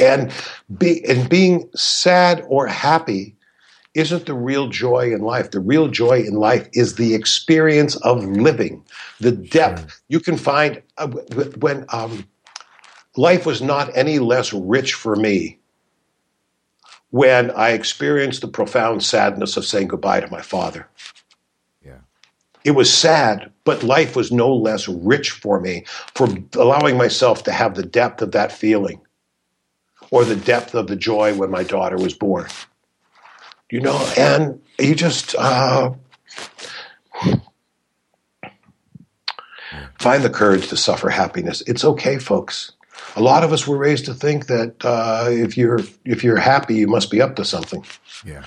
[0.00, 0.32] and
[0.78, 3.34] be and being sad or happy
[3.94, 5.52] isn't the real joy in life.
[5.52, 8.84] The real joy in life is the experience of living,
[9.20, 10.00] the depth.
[10.08, 11.06] You can find uh,
[11.60, 12.26] when um,
[13.16, 15.58] life was not any less rich for me
[17.10, 20.88] when I experienced the profound sadness of saying goodbye to my father.
[21.84, 21.98] Yeah.
[22.64, 25.84] It was sad, but life was no less rich for me
[26.14, 29.00] for allowing myself to have the depth of that feeling
[30.10, 32.48] or the depth of the joy when my daughter was born.
[33.70, 35.92] You know, and you just uh,
[39.98, 41.62] find the courage to suffer happiness.
[41.66, 42.72] It's okay, folks
[43.16, 46.74] a lot of us were raised to think that uh, if you're if you're happy,
[46.76, 47.84] you must be up to something.
[48.24, 48.44] Yeah.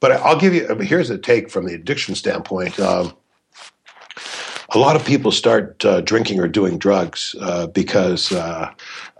[0.00, 0.66] But I'll give you.
[0.76, 2.78] Here's a take from the addiction standpoint.
[2.78, 3.14] Um,
[4.70, 8.72] a lot of people start uh, drinking or doing drugs uh, because uh,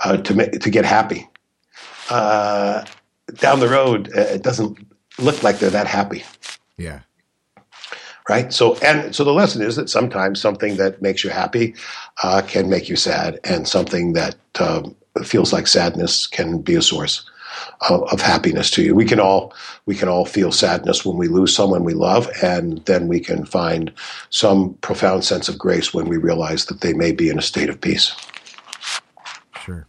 [0.05, 1.29] uh, to make, to get happy.
[2.11, 2.85] Uh,
[3.35, 4.79] down the road, it doesn't
[5.19, 6.25] look like they're that happy.
[6.77, 7.01] Yeah
[8.29, 8.53] right?
[8.53, 11.75] So, and so the lesson is that sometimes something that makes you happy
[12.23, 14.95] uh, can make you sad, and something that um,
[15.25, 17.29] feels like sadness can be a source
[17.89, 18.95] of, of, happiness to you.
[18.95, 19.53] We can all
[19.87, 23.45] we can all feel sadness when we lose someone we love, and then we can
[23.45, 23.93] find
[24.31, 27.69] some profound sense of grace when we realize that they may be in a state
[27.69, 28.15] of peace.
[29.65, 29.87] Sure.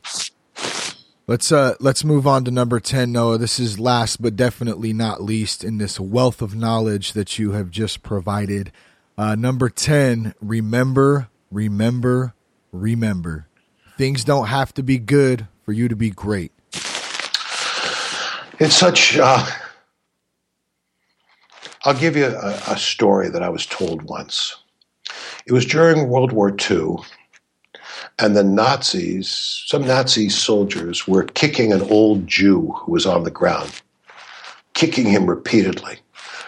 [1.27, 3.37] Let's uh let's move on to number 10 Noah.
[3.37, 7.69] This is last but definitely not least in this wealth of knowledge that you have
[7.69, 8.71] just provided.
[9.15, 12.33] Uh, number 10, remember, remember,
[12.71, 13.48] remember.
[13.99, 16.53] Things don't have to be good for you to be great.
[18.57, 19.45] It's such uh,
[21.83, 24.55] I'll give you a, a story that I was told once.
[25.45, 26.95] It was during World War II
[28.17, 33.31] and the Nazis, some Nazi soldiers were kicking an old Jew who was on the
[33.31, 33.81] ground,
[34.75, 35.97] kicking him repeatedly.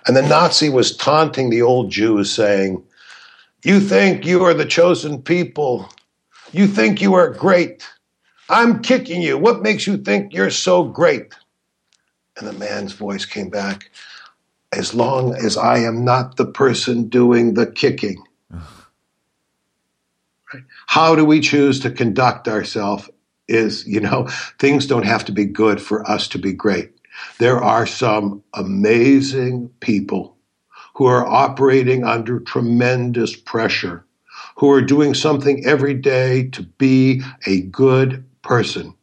[0.07, 2.81] And the Nazi was taunting the old Jew, saying,
[3.65, 5.89] You think you are the chosen people.
[6.53, 7.87] You think you are great.
[8.49, 9.37] I'm kicking you.
[9.37, 11.33] What makes you think you're so great?
[12.37, 13.89] And the man's voice came back,
[14.73, 18.23] As long as I am not the person doing the kicking.
[20.87, 23.09] How do we choose to conduct ourselves?
[23.47, 24.27] Is, you know,
[24.59, 26.91] things don't have to be good for us to be great.
[27.37, 30.37] There are some amazing people
[30.95, 34.05] who are operating under tremendous pressure,
[34.61, 38.93] who are doing something every day to be a good person.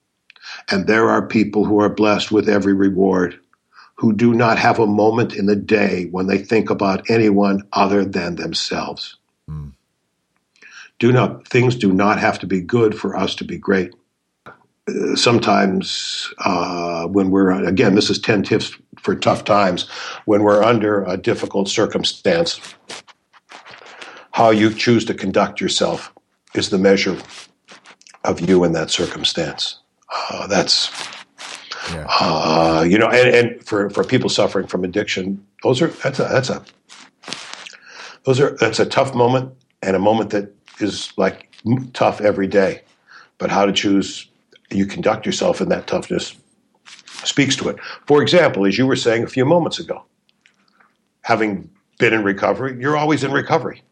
[0.71, 3.39] And there are people who are blessed with every reward,
[3.97, 8.05] who do not have a moment in the day when they think about anyone other
[8.05, 9.17] than themselves.
[9.51, 9.73] Mm
[10.99, 13.95] do not things do not have to be good for us to be great.
[15.15, 19.89] Sometimes uh, when we're again, this is ten tips for tough times
[20.25, 22.61] when we're under a difficult circumstance.
[24.39, 26.15] How you choose to conduct yourself
[26.55, 27.19] is the measure
[28.23, 29.81] of you in that circumstance.
[30.31, 30.93] Uh, that's
[31.91, 32.07] yeah.
[32.09, 36.23] uh, you know, and, and for, for people suffering from addiction, those are that's a
[36.23, 36.65] that's a
[38.27, 41.51] those are that's a tough moment and a moment that is like
[41.93, 42.83] tough every day.
[43.39, 44.31] But how to choose
[44.71, 46.37] you conduct yourself in that toughness
[47.25, 47.81] speaks to it.
[48.07, 50.05] For example, as you were saying a few moments ago,
[51.23, 51.69] having
[51.99, 53.83] been in recovery, you're always in recovery.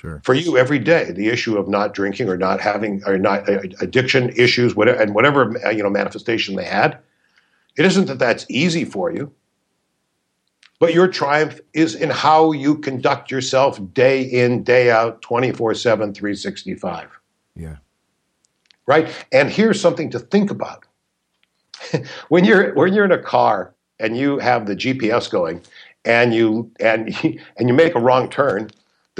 [0.00, 0.22] Sure.
[0.24, 3.60] For you, every day, the issue of not drinking or not having or not uh,
[3.82, 6.98] addiction issues, whatever, and whatever uh, you know manifestation they had,
[7.76, 9.30] it isn't that that's easy for you.
[10.78, 16.14] But your triumph is in how you conduct yourself day in, day out, 24 7,
[16.14, 17.20] 365.
[17.54, 17.76] Yeah.
[18.86, 19.10] Right?
[19.32, 20.86] And here's something to think about.
[22.30, 25.60] when you're when you're in a car and you have the GPS going
[26.06, 27.14] and you and
[27.58, 28.70] and you make a wrong turn,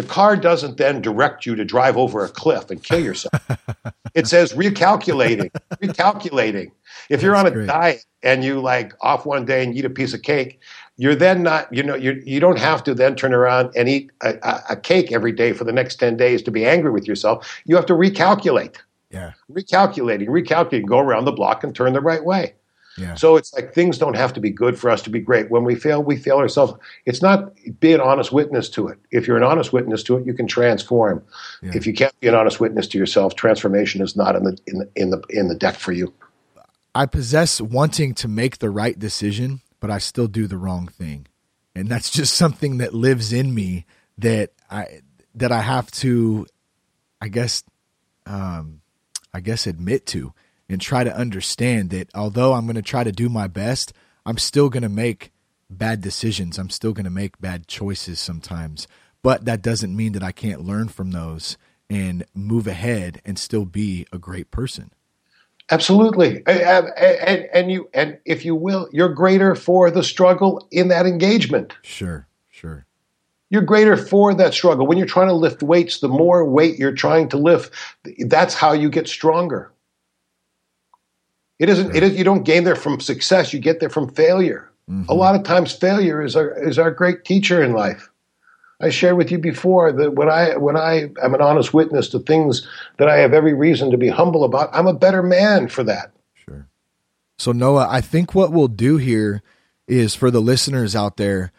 [0.01, 3.35] the car doesn't then direct you to drive over a cliff and kill yourself.
[4.15, 5.51] it says recalculating,
[5.83, 6.71] recalculating.
[7.11, 7.67] If you're on a great.
[7.67, 10.59] diet and you like off one day and eat a piece of cake,
[10.97, 14.11] you're then not, you know, you you don't have to then turn around and eat
[14.23, 17.07] a, a, a cake every day for the next 10 days to be angry with
[17.07, 17.61] yourself.
[17.67, 18.77] You have to recalculate.
[19.11, 19.33] Yeah.
[19.53, 22.55] Recalculating, recalculating, go around the block and turn the right way.
[22.99, 23.15] Yeah.
[23.15, 25.51] So it's like things don't have to be good for us to be great.
[25.51, 26.75] When we fail, we fail ourselves.
[27.07, 28.99] It's not be an honest witness to it.
[29.11, 31.25] If you're an honest witness to it, you can transform.
[31.63, 31.73] Yeah.
[31.75, 34.79] If you can't be an honest witness to yourself, transformation is not in the in
[34.79, 36.13] the in the in the deck for you.
[36.95, 41.27] I possess wanting to make the right decision but I still do the wrong thing.
[41.75, 43.87] And that's just something that lives in me
[44.19, 45.01] that I
[45.35, 46.47] that I have to
[47.21, 47.65] I guess
[48.27, 48.83] um
[49.33, 50.35] I guess admit to
[50.71, 53.93] and try to understand that although I'm going to try to do my best,
[54.25, 55.33] I'm still going to make
[55.69, 56.59] bad decisions.
[56.59, 58.87] I'm still going to make bad choices sometimes.
[59.23, 61.59] But that doesn't mean that I can't learn from those
[61.91, 64.93] and move ahead and still be a great person.
[65.73, 70.89] Absolutely, and, and, and, you and if you will, you're greater for the struggle in
[70.89, 71.75] that engagement.
[71.83, 72.87] Sure, sure.
[73.51, 76.01] You're greater for that struggle when you're trying to lift weights.
[76.01, 77.73] The more weight you're trying to lift,
[78.19, 79.73] that's how you get stronger.
[81.61, 81.95] It isn't.
[81.95, 82.17] It is.
[82.17, 83.53] You don't gain there from success.
[83.53, 84.69] You get there from failure.
[84.91, 85.11] Mm-hmm.
[85.11, 88.11] A lot of times, failure is our is our great teacher in life.
[88.81, 92.19] I shared with you before that when I when I am an honest witness to
[92.19, 95.85] things that I have every reason to be humble about, I'm a better man for
[95.85, 96.13] that.
[96.33, 96.67] Sure.
[97.39, 99.43] So Noah, I think what we'll do here
[99.87, 101.53] is for the listeners out there,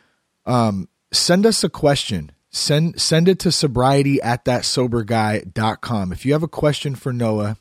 [0.48, 2.32] um, send us a question.
[2.50, 6.12] Send send it to sobriety at thatsoberguy.com.
[6.12, 7.58] If you have a question for Noah,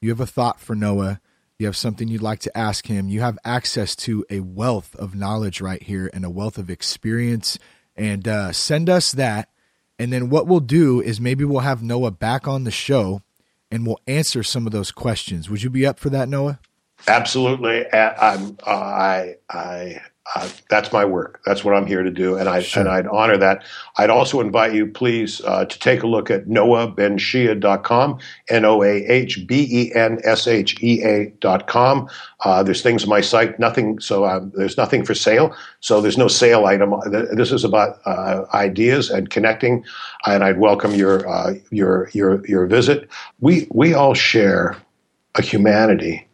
[0.00, 1.20] you have a thought for Noah,
[1.58, 5.14] you have something you'd like to ask him, you have access to a wealth of
[5.14, 7.58] knowledge right here and a wealth of experience
[7.96, 9.48] and uh, send us that.
[9.98, 13.22] And then what we'll do is maybe we'll have Noah back on the show
[13.70, 15.48] and we'll answer some of those questions.
[15.48, 16.58] Would you be up for that, Noah?
[17.06, 17.92] Absolutely.
[17.92, 20.02] I'm, I, I,
[20.34, 21.42] uh, that's my work.
[21.44, 22.80] That's what I'm here to do, and I sure.
[22.80, 23.62] and I'd honor that.
[23.98, 28.18] I'd also invite you, please, uh, to take a look at noahbenshea.com,
[28.48, 32.08] n o a h b e n s h e a dot com.
[32.40, 33.98] Uh, there's things on my site, nothing.
[34.00, 35.54] So um, there's nothing for sale.
[35.80, 36.94] So there's no sale item.
[37.10, 39.84] This is about uh, ideas and connecting,
[40.24, 43.10] and I'd welcome your uh, your your your visit.
[43.40, 44.74] We we all share
[45.34, 46.26] a humanity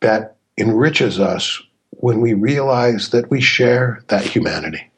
[0.00, 1.62] that enriches us
[2.00, 4.90] when we realize that we share that humanity.